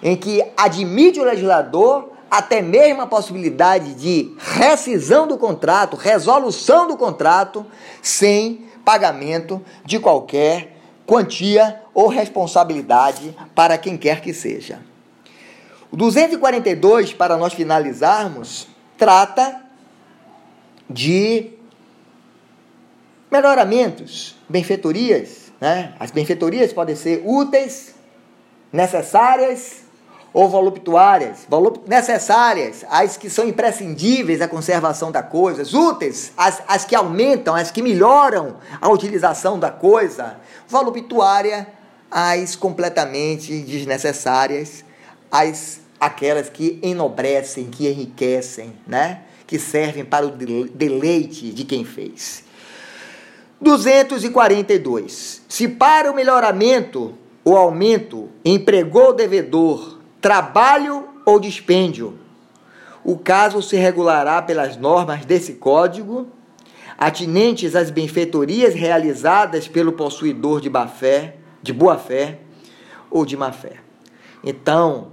em 0.04 0.16
que 0.16 0.44
admite 0.58 1.20
o 1.20 1.24
legislador 1.24 2.10
até 2.30 2.62
mesmo 2.62 3.02
a 3.02 3.08
possibilidade 3.08 3.94
de 3.94 4.34
rescisão 4.38 5.28
do 5.28 5.38
contrato, 5.38 5.98
resolução 5.98 6.88
do 6.88 6.96
contrato, 6.96 7.66
sem 8.02 8.66
pagamento 8.86 9.62
de 9.86 10.00
qualquer 10.00 10.81
quantia 11.12 11.82
ou 11.94 12.08
responsabilidade 12.08 13.36
para 13.54 13.78
quem 13.78 13.98
quer 13.98 14.22
que 14.22 14.34
seja. 14.34 14.80
O 15.92 15.98
242, 15.98 17.12
para 17.12 17.36
nós 17.36 17.52
finalizarmos, 17.52 18.66
trata 18.98 19.62
de 20.90 21.52
melhoramentos, 23.30 24.38
benfeitorias. 24.48 25.52
Né? 25.60 25.94
As 26.00 26.12
benfeitorias 26.12 26.72
podem 26.72 26.96
ser 26.96 27.22
úteis, 27.26 27.94
necessárias 28.72 29.84
ou 30.34 30.48
voluptuárias. 30.50 31.46
Volup 31.48 31.88
necessárias, 31.88 32.86
as 32.90 33.18
que 33.18 33.30
são 33.30 33.48
imprescindíveis 33.48 34.42
à 34.42 34.48
conservação 34.48 35.12
da 35.12 35.22
coisa. 35.22 35.64
Úteis, 35.78 36.32
as, 36.38 36.62
as 36.68 36.86
que 36.86 36.96
aumentam, 36.96 37.56
as 37.56 37.72
que 37.72 37.82
melhoram 37.82 38.58
a 38.80 38.90
utilização 38.90 39.60
da 39.60 39.70
coisa. 39.70 40.38
Voluptuária, 40.68 41.68
as 42.10 42.56
completamente 42.56 43.62
desnecessárias, 43.62 44.84
as 45.30 45.82
aquelas 46.00 46.50
que 46.50 46.80
enobrecem, 46.82 47.70
que 47.70 47.88
enriquecem, 47.88 48.74
né? 48.88 49.22
que 49.46 49.60
servem 49.60 50.04
para 50.04 50.26
o 50.26 50.32
deleite 50.32 51.52
de 51.52 51.64
quem 51.66 51.84
fez. 51.86 52.44
242. 53.60 55.44
Se 55.48 55.68
para 55.68 56.10
o 56.10 56.16
melhoramento 56.16 57.14
ou 57.44 57.56
aumento 57.56 58.30
empregou 58.44 59.10
o 59.10 59.14
devedor 59.14 60.01
trabalho 60.22 61.10
ou 61.26 61.40
dispêndio, 61.40 62.18
o 63.04 63.18
caso 63.18 63.62
se 63.62 63.76
regulará 63.76 64.42
pelas 64.42 64.78
normas 64.78 65.26
desse 65.26 65.54
código, 65.54 66.28
atinentes 66.98 67.76
às 67.76 67.90
benfeitorias 67.90 68.76
realizadas 68.76 69.68
pelo 69.68 69.94
possuidor 69.94 70.62
de 70.62 70.70
bafé, 70.70 71.36
de 71.64 71.74
boa 71.74 71.98
fé 71.98 72.40
ou 73.10 73.26
de 73.26 73.36
má 73.36 73.52
fé. 73.52 73.78
Então, 74.44 75.10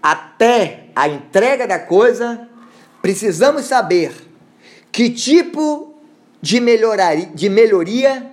até 0.00 0.86
a 0.94 1.08
entrega 1.08 1.66
da 1.66 1.80
coisa, 1.80 2.48
precisamos 3.02 3.64
saber 3.64 4.12
que 4.92 5.10
tipo 5.10 5.96
de, 6.40 6.60
melhoraria, 6.60 7.26
de 7.26 7.48
melhoria 7.48 8.32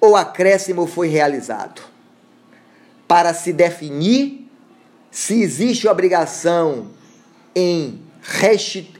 ou 0.00 0.16
acréscimo 0.16 0.86
foi 0.86 1.06
realizado, 1.08 1.80
para 3.06 3.32
se 3.32 3.52
definir 3.52 4.45
se 5.16 5.40
existe 5.40 5.88
obrigação 5.88 6.88
em, 7.54 8.02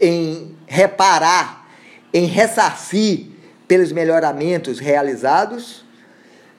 em 0.01 0.57
reparar, 0.67 1.69
em 2.11 2.25
ressarcir 2.25 3.27
pelos 3.69 3.93
melhoramentos 3.93 4.79
realizados, 4.79 5.85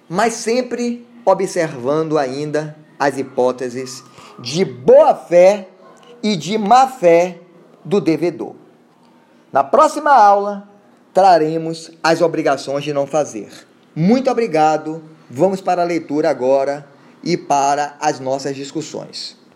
mas 0.07 0.33
sempre 0.33 1.07
observando 1.25 2.19
ainda 2.19 2.77
as 2.99 3.17
hipóteses 3.17 4.03
de 4.37 4.63
boa 4.63 5.15
fé 5.15 5.69
e 6.21 6.35
de 6.35 6.55
má 6.55 6.87
fé 6.87 7.39
do 7.83 7.99
devedor. 7.99 8.53
Na 9.51 9.63
próxima 9.63 10.11
aula, 10.11 10.69
traremos 11.11 11.89
as 12.03 12.21
obrigações 12.21 12.83
de 12.83 12.93
não 12.93 13.07
fazer. 13.07 13.49
Muito 13.95 14.29
obrigado. 14.29 15.01
Vamos 15.27 15.61
para 15.61 15.81
a 15.81 15.85
leitura 15.85 16.29
agora 16.29 16.87
e 17.23 17.35
para 17.35 17.97
as 17.99 18.19
nossas 18.19 18.55
discussões. 18.55 19.46